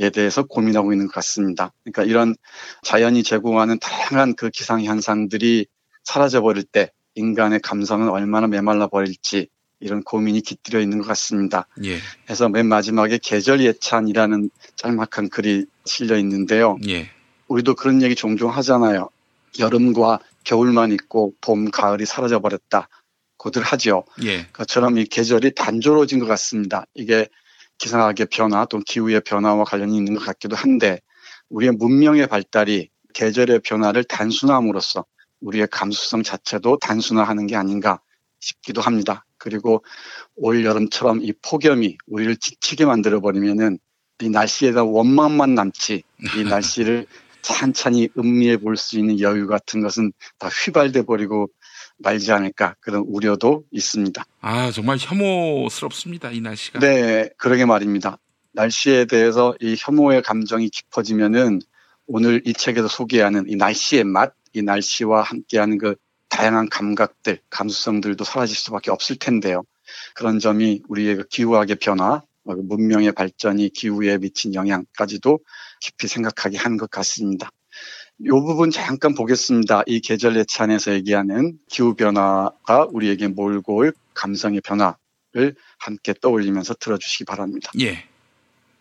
[0.00, 1.74] 에 대해서 고민하고 있는 것 같습니다.
[1.84, 2.34] 그러니까 이런
[2.82, 5.66] 자연이 제공하는 다양한 그 기상 현상들이
[6.04, 9.48] 사라져 버릴 때 인간의 감성은 얼마나 메말라 버릴지
[9.78, 11.66] 이런 고민이 깃들여 있는 것 같습니다.
[11.84, 11.98] 예.
[12.30, 16.78] 해서 맨 마지막에 계절 예찬이라는 짤막한 글이 실려 있는데요.
[16.88, 17.10] 예.
[17.48, 19.10] 우리도 그런 얘기 종종 하잖아요.
[19.58, 22.88] 여름과 겨울만 있고 봄, 가을이 사라져 버렸다.
[23.36, 24.04] 고들 하죠.
[24.24, 24.46] 예.
[24.52, 26.86] 그처럼 이 계절이 단조로워진 것 같습니다.
[26.94, 27.28] 이게
[27.80, 31.00] 기상학의 변화 또 기후의 변화와 관련이 있는 것 같기도 한데
[31.48, 35.04] 우리의 문명의 발달이 계절의 변화를 단순함으로써
[35.40, 38.00] 우리의 감수성 자체도 단순화하는 게 아닌가
[38.38, 39.24] 싶기도 합니다.
[39.38, 39.82] 그리고
[40.36, 43.78] 올 여름처럼 이 폭염이 우리를 지치게 만들어 버리면은
[44.22, 46.02] 이 날씨에다 원망만 남지
[46.36, 47.06] 이 날씨를
[47.42, 51.48] 찬찬히 음미해 볼 수 있는 여유 같은 것은 다 휘발돼 버리고
[52.00, 54.24] 말지 않을까 그런 우려도 있습니다.
[54.40, 56.30] 아, 정말 혐오스럽습니다.
[56.30, 56.78] 이 날씨가.
[56.80, 58.18] 네, 그러게 말입니다.
[58.52, 61.60] 날씨에 대해서 이 혐오의 감정이 깊어지면은
[62.06, 65.94] 오늘 이 책에서 소개하는 이 날씨의 맛, 이 날씨와 함께하는 그
[66.28, 69.62] 다양한 감각들, 감수성들도 사라질 수밖에 없을 텐데요.
[70.14, 75.38] 그런 점이 우리의 그 기후학의 변화, 어, 문명의 발전이 기후에 미친 영향까지도
[75.80, 77.50] 깊이 생각하게 한 것 같습니다.
[78.22, 79.82] 이 부분 잠깐 보겠습니다.
[79.86, 87.70] 이 계절 예찬에서 얘기하는 기후 변화가 우리에게 몰고 올 감성의 변화를 함께 떠올리면서 들어주시기 바랍니다.
[87.80, 88.04] 예.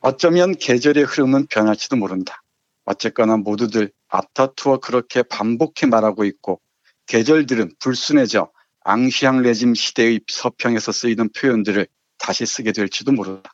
[0.01, 2.41] 어쩌면 계절의 흐름은 변할지도 모른다.
[2.83, 6.59] 어쨌거나 모두들 아타투어 그렇게 반복해 말하고 있고
[7.07, 8.51] 계절들은 불순해져
[8.83, 11.87] 앙시앙 레짐 시대의 서평에서 쓰이던 표현들을
[12.17, 13.53] 다시 쓰게 될지도 모른다.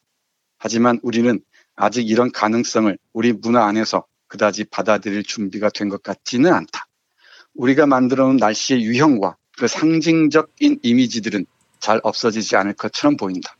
[0.58, 1.40] 하지만 우리는
[1.76, 4.06] 아직 이런 가능성을 우리 문화 안에서
[4.36, 6.88] 그다지 받아들일 준비가 된 것 같지는 않다.
[7.54, 11.46] 우리가 만들어 놓은 날씨의 유형과 그 상징적인 이미지들은
[11.80, 13.56] 잘 없어지지 않을 것처럼 보인다.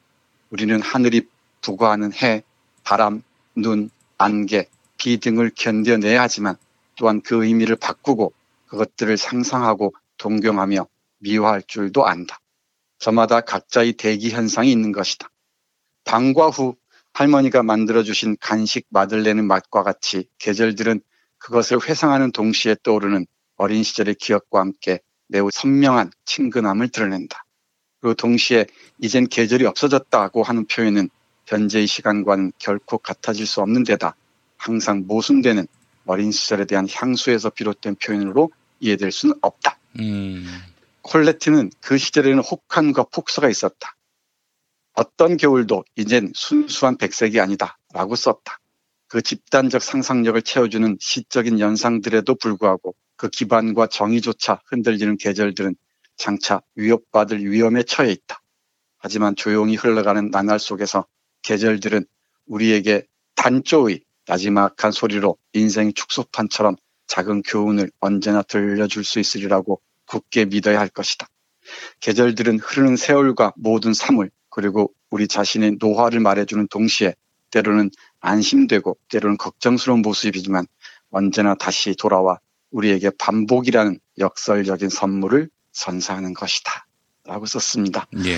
[0.50, 1.28] 우리는 하늘이
[1.62, 2.44] 부과하는 해,
[2.84, 3.22] 바람,
[3.56, 4.68] 눈, 안개,
[4.98, 6.56] 비 등을 견뎌내야 하지만
[6.98, 8.34] 또한 그 의미를 바꾸고
[8.68, 10.88] 그것들을 상상하고 동경하며
[11.20, 12.40] 미워할 줄도 안다.
[13.00, 15.30] 저마다 각자의 대기 현상이 있는 것이다.
[16.04, 16.76] 방과 후
[17.16, 21.00] 할머니가 만들어주신 간식 마들레는 맛과 같이 계절들은
[21.38, 25.00] 그것을 회상하는 동시에 떠오르는 어린 시절의 기억과 함께
[25.30, 27.46] 매우 선명한 친근함을 드러낸다.
[28.02, 28.66] 그리고 동시에
[29.00, 31.10] 이젠 계절이 없어졌다고 하는 표현은
[31.46, 34.18] 현재의 시간과는 결코 같아질 수 없는 데다
[34.58, 35.68] 항상 모순되는
[36.06, 38.52] 어린 시절에 대한 향수에서 비롯된 표현으로
[38.82, 39.78] 이해될 수는 없다.
[40.02, 40.46] 음.
[41.02, 43.95] 콜레트는 그 시절에는 혹한과 폭서가 있었다.
[44.96, 47.78] 어떤 겨울도 이젠 순수한 백색이 아니다.
[47.94, 48.60] 라고 썼다.
[49.08, 55.76] 그 집단적 상상력을 채워주는 시적인 연상들에도 불구하고 그 기반과 정의조차 흔들리는 계절들은
[56.18, 58.42] 장차 위협받을 위험에 처해 있다.
[58.98, 61.06] 하지만 조용히 흘러가는 나날 속에서
[61.44, 62.06] 계절들은
[62.48, 66.78] 우리에게 단조의 나지막한 소리로 인생 축소판처럼
[67.08, 71.28] 작은 교훈을 언제나 들려줄 수 있으리라고 굳게 믿어야 할 것이다.
[72.00, 77.14] 계절들은 흐르는 세월과 모든 사물 그리고 우리 자신의 노화를 말해주는 동시에
[77.52, 77.92] 때로는
[78.22, 80.66] 안심되고 때로는 걱정스러운 모습이지만
[81.10, 82.40] 언제나 다시 돌아와
[82.72, 86.88] 우리에게 반복이라는 역설적인 선물을 선사하는 것이다.
[87.26, 88.08] 라고 썼습니다.
[88.24, 88.38] 예.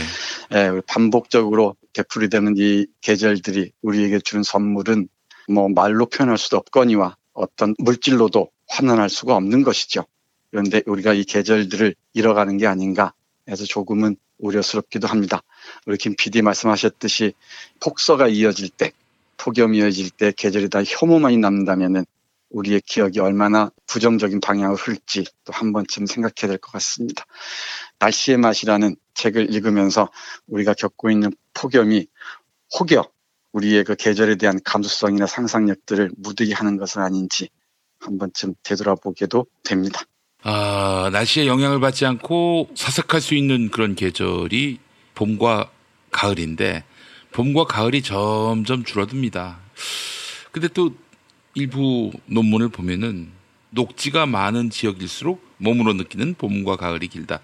[0.58, 5.10] 예, 반복적으로 되풀이 되는 이 계절들이 우리에게 주는 선물은
[5.50, 10.06] 뭐 말로 표현할 수도 없거니와 어떤 물질로도 환원할 수가 없는 것이죠.
[10.50, 13.14] 그런데 우리가 이 계절들을 잃어가는 게 아닌가
[13.48, 15.44] 해서 조금은 우려스럽기도 합니다.
[15.88, 17.34] 우리 김 PD 말씀하셨듯이
[17.80, 18.92] 폭서가 이어질 때,
[19.38, 22.06] 폭염이 이어질 때 계절이 다 혐오만이 남는다면은
[22.50, 27.26] 우리의 기억이 얼마나 부정적인 방향을 흘지 또 한 번쯤 생각해야 될 것 같습니다.
[28.00, 30.10] 날씨의 맛이라는 책을 읽으면서
[30.48, 32.06] 우리가 겪고 있는 폭염이
[32.80, 33.10] 혹여
[33.54, 37.50] 우리의 그 계절에 대한 감수성이나 상상력들을 무디게 하는 것은 아닌지
[38.00, 40.02] 한 번쯤 되돌아보게도 됩니다.
[40.44, 44.80] 아, 날씨의 영향을 받지 않고 사색할 수 있는 그런 계절이
[45.16, 45.72] 봄과
[46.12, 46.84] 가을인데
[47.32, 49.60] 봄과 가을이 점점 줄어듭니다.
[50.52, 50.96] 근데 또
[51.54, 53.30] 일부 논문을 보면은
[53.72, 57.40] 녹지가 많은 지역일수록 몸으로 느끼는 봄과 가을이 길다.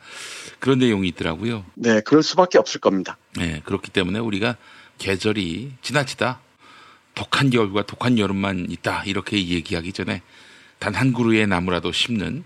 [0.60, 1.66] 그런 내용이 있더라고요.
[1.76, 3.18] 네, 그럴 수밖에 없을 겁니다.
[3.38, 4.56] 네, 그렇기 때문에 우리가
[5.00, 6.40] 계절이 지나치다.
[7.16, 9.04] 독한 겨울과 독한 여름만 있다.
[9.06, 10.22] 이렇게 얘기하기 전에
[10.80, 12.44] 단 한 그루의 나무라도 심는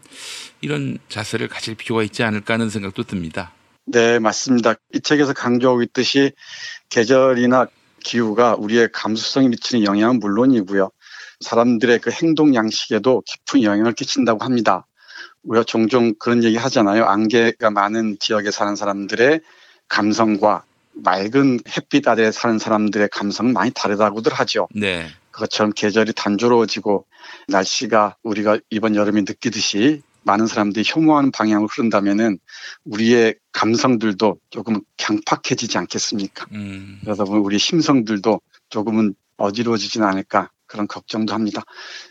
[0.61, 3.51] 이런 자세를 가질 필요가 있지 않을까 하는 생각도 듭니다.
[3.89, 4.75] 네, 맞습니다.
[4.93, 6.33] 이 책에서 강조하고 있듯이
[6.89, 7.67] 계절이나
[8.03, 10.89] 기후가 우리의 감수성에 미치는 영향은 물론이고요.
[11.39, 14.85] 사람들의 그 행동 양식에도 깊은 영향을 끼친다고 합니다.
[15.43, 17.05] 우리가 종종 그런 얘기 하잖아요.
[17.05, 19.39] 안개가 많은 지역에 사는 사람들의
[19.87, 24.67] 감성과 맑은 햇빛 아래 사는 사람들의 감성은 많이 다르다고들 하죠.
[24.75, 25.07] 네.
[25.31, 27.05] 그것처럼 계절이 단조로워지고
[27.47, 32.37] 날씨가 우리가 이번 여름에 느끼듯이 많은 사람들이 혐오하는 방향으로 흐른다면은
[32.83, 36.45] 우리의 감성들도 조금 강팍해지지 않겠습니까?
[36.51, 36.99] 음.
[37.01, 41.63] 그러다 보면 우리 심성들도 조금은 어지러워지진 않을까 그런 걱정도 합니다.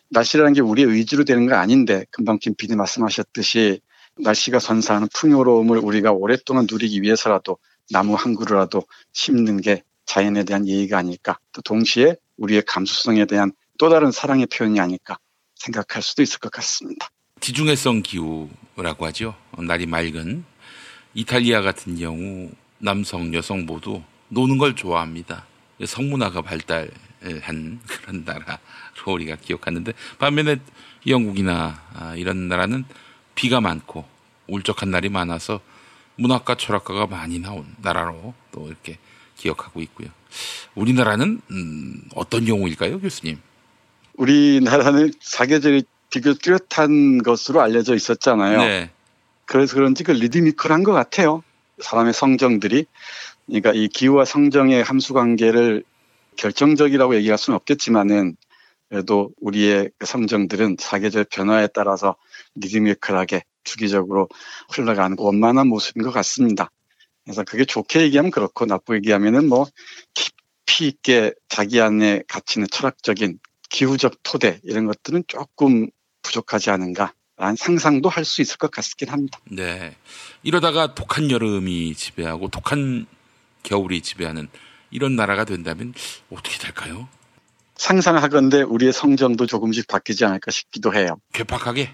[0.08, 3.80] 날씨라는 게 우리의 의지로 되는 거 아닌데 금방 김 PD 말씀하셨듯이
[4.18, 7.58] 날씨가 선사하는 풍요로움을 우리가 오랫동안 누리기 위해서라도
[7.90, 11.38] 나무 한 그루라도 심는 게 자연에 대한 예의가 아닐까.
[11.52, 15.18] 또 동시에 우리의 감수성에 대한 또 다른 사랑의 표현이 아닐까
[15.56, 17.10] 생각할 수도 있을 것 같습니다.
[17.40, 19.34] 지중해성 기후라고 하죠.
[19.58, 20.44] 날이 맑은
[21.14, 25.46] 이탈리아 같은 경우 남성, 여성 모두 노는 걸 좋아합니다.
[25.84, 26.90] 성문화가 발달한
[27.86, 28.58] 그런 나라로
[29.06, 30.56] 우리가 기억하는데 반면에
[31.06, 32.84] 영국이나 아, 이런 나라는
[33.34, 34.04] 비가 많고
[34.48, 35.60] 울적한 날이 많아서
[36.16, 38.98] 문학과 철학가가 많이 나온 나라로 또 이렇게
[39.36, 40.08] 기억하고 있고요.
[40.74, 43.38] 우리나라는 음, 어떤 경우일까요, 교수님?
[44.14, 48.58] 우리나라는 사계절이 비교적 뚜렷한 것으로 알려져 있었잖아요.
[48.58, 48.90] 네.
[49.44, 51.42] 그래서 그런지 그 리드미컬한 것 같아요.
[51.80, 52.86] 사람의 성정들이.
[53.46, 55.84] 그러니까 이 기후와 성정의 함수 관계를
[56.36, 58.36] 결정적이라고 얘기할 수는 없겠지만은
[58.88, 62.16] 그래도 우리의 그 성정들은 사계절 변화에 따라서
[62.56, 64.28] 리드미컬하게 주기적으로
[64.70, 66.70] 흘러가는 원만한 모습인 것 같습니다.
[67.24, 69.66] 그래서 그게 좋게 얘기하면 그렇고 나쁘게 얘기하면은 뭐
[70.14, 73.38] 깊이 있게 자기 안에 갇히는 철학적인
[73.70, 75.88] 기후적 토대 이런 것들은 조금
[76.22, 79.38] 부족하지 않은가라는 상상도 할 수 있을 것 같긴 합니다.
[79.50, 79.96] 네.
[80.42, 83.06] 이러다가 독한 여름이 지배하고 독한
[83.62, 84.48] 겨울이 지배하는
[84.90, 85.94] 이런 나라가 된다면
[86.30, 87.08] 어떻게 될까요?
[87.76, 91.18] 상상하건대 우리의 성정도 조금씩 바뀌지 않을까 싶기도 해요.
[91.32, 91.92] 괴팍하게?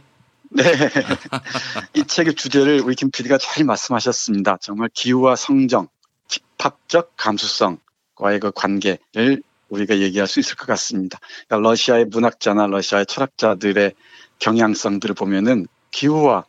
[0.50, 0.62] 네.
[1.94, 4.58] 이 책의 주제를 우리 김 PD가 잘 말씀하셨습니다.
[4.60, 5.88] 정말 기후와 성정,
[6.28, 9.42] 집합적 감수성과의 그 관계를
[9.72, 11.18] 우리가 얘기할 수 있을 것 같습니다.
[11.48, 13.94] 그러니까 러시아의 문학자나 러시아의 철학자들의
[14.38, 16.44] 경향성들을 보면은 기후와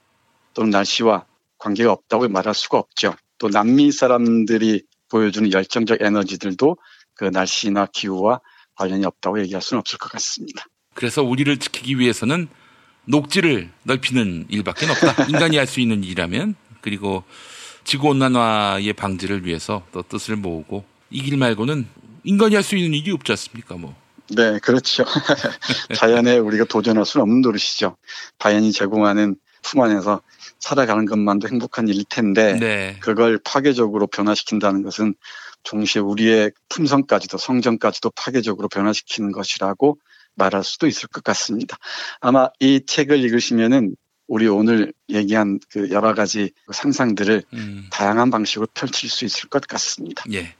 [0.53, 1.25] 또는 날씨와
[1.57, 3.15] 관계가 없다고 말할 수가 없죠.
[3.37, 6.77] 또 남미 사람들이 보여주는 열정적 에너지들도
[7.15, 8.41] 그 날씨나 기후와
[8.75, 10.65] 관련이 없다고 얘기할 수는 없을 것 같습니다.
[10.93, 12.47] 그래서 우리를 지키기 위해서는
[13.05, 15.25] 녹지를 넓히는 일밖에 없다.
[15.29, 17.23] 인간이 할 수 있는 일이라면 그리고
[17.85, 21.87] 지구 온난화의 방지를 위해서 또 뜻을 모으고 이 길 말고는
[22.23, 23.75] 인간이 할 수 있는 일이 없지 않습니까?
[23.75, 23.95] 뭐.
[24.29, 25.03] 네, 그렇죠.
[25.95, 27.97] 자연에 우리가 도전할 수는 없는 노릇이죠.
[28.39, 30.21] 자연이 제공하는 품 안에서
[30.59, 32.97] 살아가는 것만도 행복한 일일 텐데 네.
[32.99, 35.15] 그걸 파괴적으로 변화시킨다는 것은
[35.63, 39.97] 동시에 우리의 품성까지도 성정까지도 파괴적으로 변화시키는 것이라고
[40.35, 41.77] 말할 수도 있을 것 같습니다.
[42.19, 43.95] 아마 이 책을 읽으시면은
[44.27, 47.87] 우리 오늘 얘기한 그 여러 가지 상상들을 음.
[47.91, 50.23] 다양한 방식으로 펼칠 수 있을 것 같습니다.
[50.31, 50.55] 예.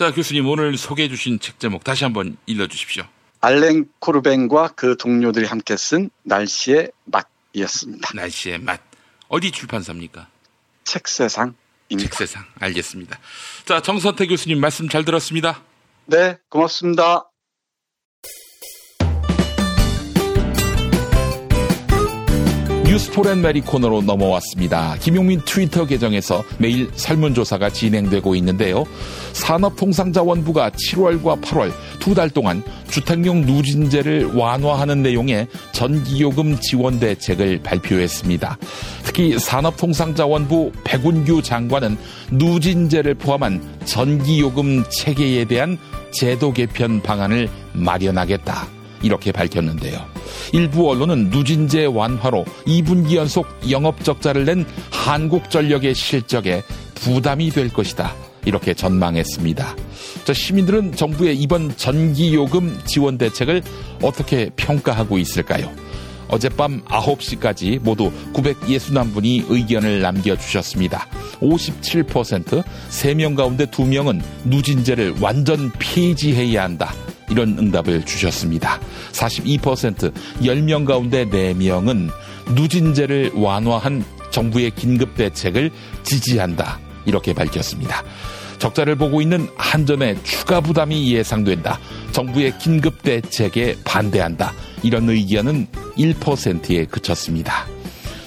[0.00, 3.04] 자, 교수님 오늘 소개해 주신 책 제목 다시 한번 읽어 주십시오.
[3.42, 8.08] 알랭 코르뱅과 그 동료들이 함께 쓴 날씨의 맛이었습니다.
[8.14, 8.80] 날씨의 맛.
[9.28, 10.26] 어디 출판사입니까?
[10.84, 11.54] 책세상.
[11.90, 12.46] 책세상.
[12.60, 13.18] 알겠습니다.
[13.66, 15.62] 자, 정선태 교수님 말씀 잘 들었습니다.
[16.06, 17.29] 네, 고맙습니다.
[22.90, 24.96] 뉴스포렌 메리 코너로 넘어왔습니다.
[24.98, 28.84] 김용민 트위터 계정에서 매일 설문조사가 진행되고 있는데요.
[29.32, 38.58] 산업통상자원부가 7월과 8월 두 달 동안 주택용 누진제를 완화하는 내용의 전기요금 지원 대책을 발표했습니다.
[39.04, 41.96] 특히 산업통상자원부 백운규 장관은
[42.32, 45.78] 누진제를 포함한 전기요금 체계에 대한
[46.10, 48.79] 제도 개편 방안을 마련하겠다.
[49.02, 50.04] 이렇게 밝혔는데요.
[50.52, 56.62] 일부 언론은 누진제 완화로 2분기 연속 영업 적자를 낸 한국전력의 실적에
[56.96, 58.14] 부담이 될 것이다.
[58.44, 59.76] 이렇게 전망했습니다.
[60.24, 63.62] 자, 시민들은 정부의 이번 전기요금 지원 대책을
[64.02, 65.70] 어떻게 평가하고 있을까요?
[66.30, 71.06] 어젯밤 9시까지 모두 961분이 의견을 남겨주셨습니다.
[71.40, 76.92] 57%, 3명 가운데 2명은 누진제를 완전 폐지해야 한다.
[77.30, 78.80] 이런 응답을 주셨습니다.
[79.12, 82.10] 42% 10명 가운데 4명은
[82.54, 85.70] 누진제를 완화한 정부의 긴급 대책을
[86.02, 86.80] 지지한다.
[87.06, 88.02] 이렇게 밝혔습니다.
[88.60, 91.80] 적자를 보고 있는 한전의 추가 부담이 예상된다.
[92.12, 94.52] 정부의 긴급 대책에 반대한다.
[94.82, 95.66] 이런 의견은
[95.96, 97.66] 1%에 그쳤습니다.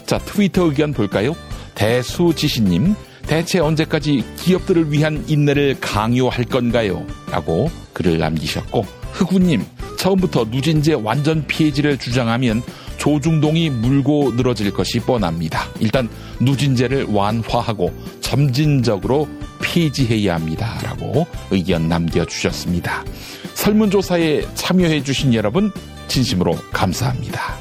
[0.05, 1.35] 자, 트위터 의견 볼까요?
[1.75, 2.95] 대수지신님,
[3.27, 7.05] 대체 언제까지 기업들을 위한 인내를 강요할 건가요?
[7.31, 9.63] 라고 글을 남기셨고, 흑우님,
[9.97, 12.63] 처음부터 누진제 완전 폐지를 주장하면
[12.97, 15.67] 조중동이 물고 늘어질 것이 뻔합니다.
[15.79, 19.27] 일단 누진제를 완화하고 점진적으로
[19.73, 20.77] 폐지해야 합니다.
[20.83, 23.03] 라고 의견 남겨주셨습니다.
[23.55, 25.71] 설문조사에 참여해주신 여러분,
[26.07, 27.57] 진심으로 감사합니다.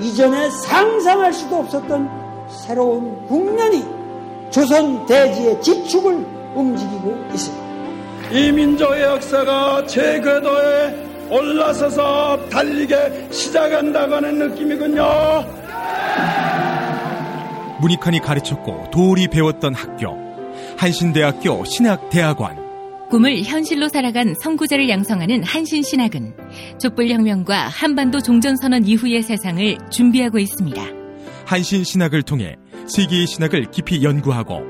[0.00, 3.97] 이전에 상상할 수도 없었던 새로운 국면이
[4.50, 6.12] 조선 대지의 지축을
[6.54, 7.68] 움직이고 있습니다.
[8.32, 15.04] 이 민족의 역사가 제 궤도에 올라서서 달리게 시작한다고 하는 느낌이군요.
[17.80, 20.16] 문익환이 가르쳤고 도울이 배웠던 학교
[20.76, 22.68] 한신대학교 신학대학원
[23.10, 26.34] 꿈을 현실로 살아간 선구자를 양성하는 한신신학은
[26.80, 30.97] 촛불혁명과 한반도 종전선언 이후의 세상을 준비하고 있습니다.
[31.48, 32.56] 한신 신학을 통해
[32.86, 34.62] 세계의 신학을 깊이 연구하고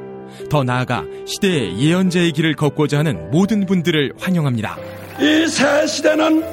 [0.49, 4.77] 더 나아가 시대의 예언자의 길을 걷고자 하는 모든 분들을 환영합니다.
[5.19, 6.45] 이 새 시대는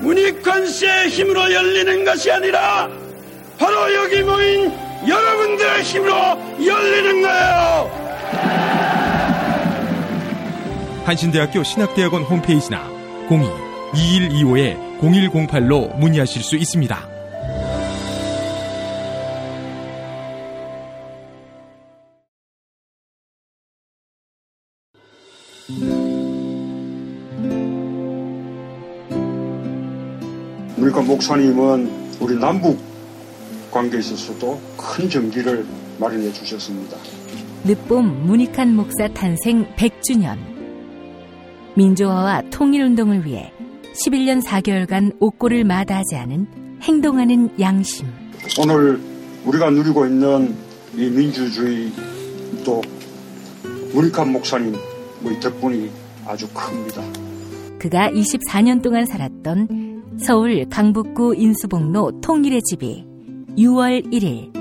[0.00, 2.88] 문익환 씨의 힘으로 열리는 것이 아니라
[3.58, 4.70] 바로 여기 모인
[5.08, 6.14] 여러분들의 힘으로
[6.64, 7.90] 열리는 거예요.
[11.04, 12.88] 한신대학교 신학대학원 홈페이지나
[13.28, 17.11] 02-2125-0108로 문의하실 수 있습니다.
[30.92, 31.90] 우리가 목사님은
[32.20, 32.78] 우리 남북
[33.70, 35.64] 관계에 있어서도 큰 정기를
[35.98, 36.98] 마련해 주셨습니다.
[37.64, 40.36] 늦봄 문익한 목사 탄생 100주년.
[41.76, 43.50] 민주화와 통일운동을 위해
[43.94, 46.46] 11년 4개월간 옥고를 마다하지 않은
[46.82, 48.06] 행동하는 양심.
[48.60, 49.00] 오늘
[49.46, 50.54] 우리가 누리고 있는
[50.94, 51.90] 이 민주주의
[52.66, 52.82] 또
[53.94, 54.74] 문익환 목사님
[55.24, 55.90] 의 덕분이
[56.26, 57.02] 아주 큽니다.
[57.78, 59.91] 그가 24년 동안 살았던
[60.22, 63.04] 서울 강북구 인수봉로 통일의 집이
[63.58, 64.52] 6월 1일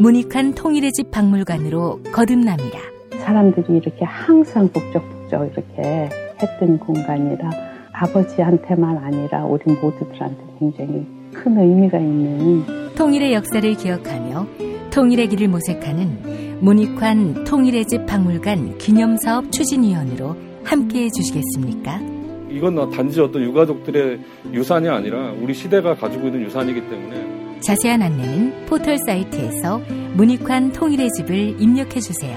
[0.00, 2.80] 문익환 통일의 집 박물관으로 거듭납니다.
[3.20, 6.08] 사람들이 이렇게 항상 북적북적 이렇게
[6.42, 7.48] 했던 공간이라
[7.92, 12.64] 아버지한테만 아니라 우리 모두들한테 굉장히 큰 의미가 있는
[12.96, 14.46] 통일의 역사를 기억하며
[14.90, 20.34] 통일의 길을 모색하는 문익환 통일의 집 박물관 기념사업 추진위원으로
[20.64, 22.17] 함께 해 주시겠습니까?
[22.50, 24.20] 이건 단지 어떤 유가족들의
[24.52, 29.78] 유산이 아니라 우리 시대가 가지고 있는 유산이기 때문에 자세한 안내는 포털 사이트에서
[30.14, 32.36] 문익환 통일의 집을 입력해 주세요.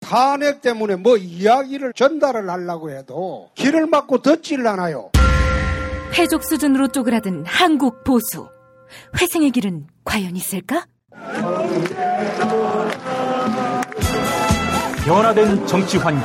[0.00, 5.10] 탄핵 때문에 뭐 이야기를 전달을 하려고 해도 길을 막고 듣질 않아요.
[6.14, 8.48] 회족 수준으로 쪼그라든 한국 보수.
[9.20, 10.86] 회생의 길은 과연 있을까?
[15.04, 16.22] 변화된 정치 환경,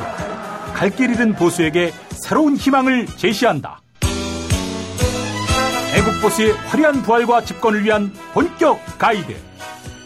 [0.74, 3.80] 갈 길 잃은 보수에게 새로운 희망을 제시한다.
[5.94, 9.34] 애국 보수의 화려한 부활과 집권을 위한 본격 가이드.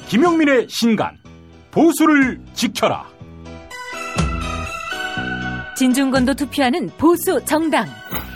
[0.09, 1.17] 김용민의 신간,
[1.71, 3.07] 보수를 지켜라.
[5.77, 7.87] 진중권도 투표하는 보수 정당.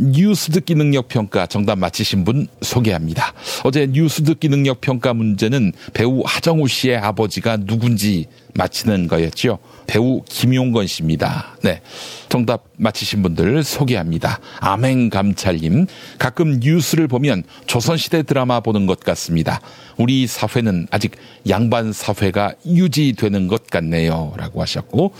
[0.00, 3.34] 뉴스 듣기 능력 평가 정답 맞히신 분 소개합니다.
[3.64, 9.58] 어제 뉴스 듣기 능력 평가 문제는 배우 하정우 씨의 아버지가 누군지 맞히는 거였죠.
[9.86, 11.56] 배우 김용건 씨입니다.
[11.62, 11.82] 네.
[12.28, 14.40] 정답 맞히신 분들 소개합니다.
[14.60, 15.86] 아맹감찰님.
[16.18, 19.60] 가끔 뉴스를 보면 조선시대 드라마 보는 것 같습니다.
[19.98, 21.12] 우리 사회는 아직
[21.48, 24.32] 양반 사회가 유지되는 것 같네요.
[24.36, 25.12] 라고 하셨고,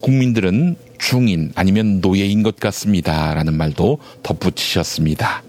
[0.00, 3.34] 국민들은 중인 아니면 노예인 것 같습니다.
[3.34, 5.42] 라는 말도 덧붙이셨습니다.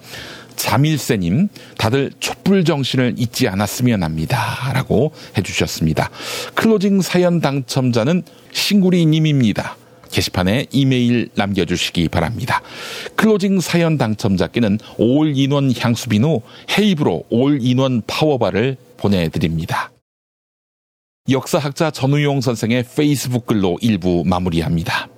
[0.55, 4.71] 자밀세님, 다들 촛불 정신을 잊지 않았으면 합니다.
[4.73, 6.09] 라고 해주셨습니다.
[6.55, 9.77] 클로징 사연 당첨자는 신구리님입니다.
[10.11, 12.61] 게시판에 이메일 남겨주시기 바랍니다.
[13.15, 16.41] 클로징 사연 당첨자께는 올 인원 향수 비누
[16.77, 19.91] 헤이브로 올 인원 파워바를 보내드립니다.
[21.29, 25.12] 역사학자 전우용 선생의 페이스북 글로 1부 마무리합니다.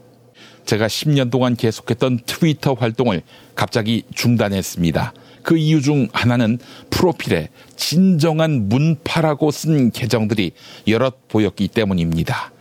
[0.66, 3.22] 제가 10년 동안 계속했던 트위터 활동을
[3.56, 5.14] 갑자기 중단했습니다.
[5.44, 6.58] 그 이유 중 하나는
[6.90, 10.52] 프로필에 진정한 문파라고 쓴 계정들이
[10.88, 12.52] 여럿 보였기 때문입니다.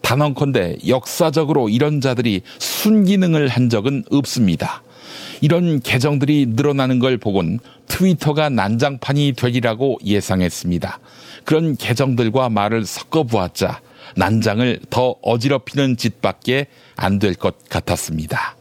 [0.00, 4.82] 단언컨대 역사적으로 이런 자들이 순기능을 한 적은 없습니다.
[5.42, 10.98] 이런 계정들이 늘어나는 걸 보곤 트위터가 난장판이 되리라고 예상했습니다.
[11.44, 13.80] 그런 계정들과 말을 섞어 보았자
[14.16, 16.66] 난장을 더 어지럽히는 짓밖에
[16.96, 18.56] 안 될 것 같았습니다.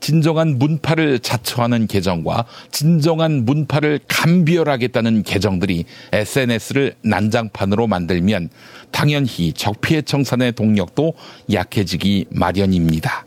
[0.00, 8.50] 진정한 문파를 자처하는 계정과 진정한 문파를 감별하겠다는 계정들이 SNS를 난장판으로 만들면
[8.92, 11.14] 당연히 적폐 청산의 동력도
[11.52, 13.26] 약해지기 마련입니다.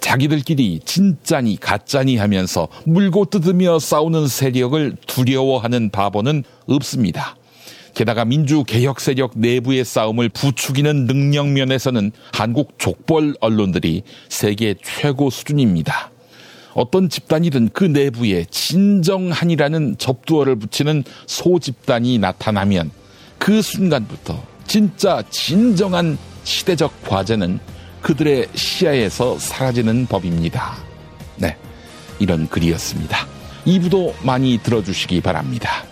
[0.00, 7.36] 자기들끼리 진짜니 가짜니 하면서 물고 뜯으며 싸우는 세력을 두려워하는 바보는 없습니다.
[7.94, 16.10] 게다가 민주개혁 세력 내부의 싸움을 부추기는 능력 면에서는 한국 족벌 언론들이 세계 최고 수준입니다.
[16.74, 22.90] 어떤 집단이든 그 내부에 진정한이라는 접두어를 붙이는 소집단이 나타나면
[23.38, 27.60] 그 순간부터 진짜 진정한 시대적 과제는
[28.00, 30.76] 그들의 시야에서 사라지는 법입니다.
[31.36, 31.56] 네.
[32.18, 33.26] 이런 글이었습니다.
[33.66, 35.91] 2부도 많이 들어주시기 바랍니다.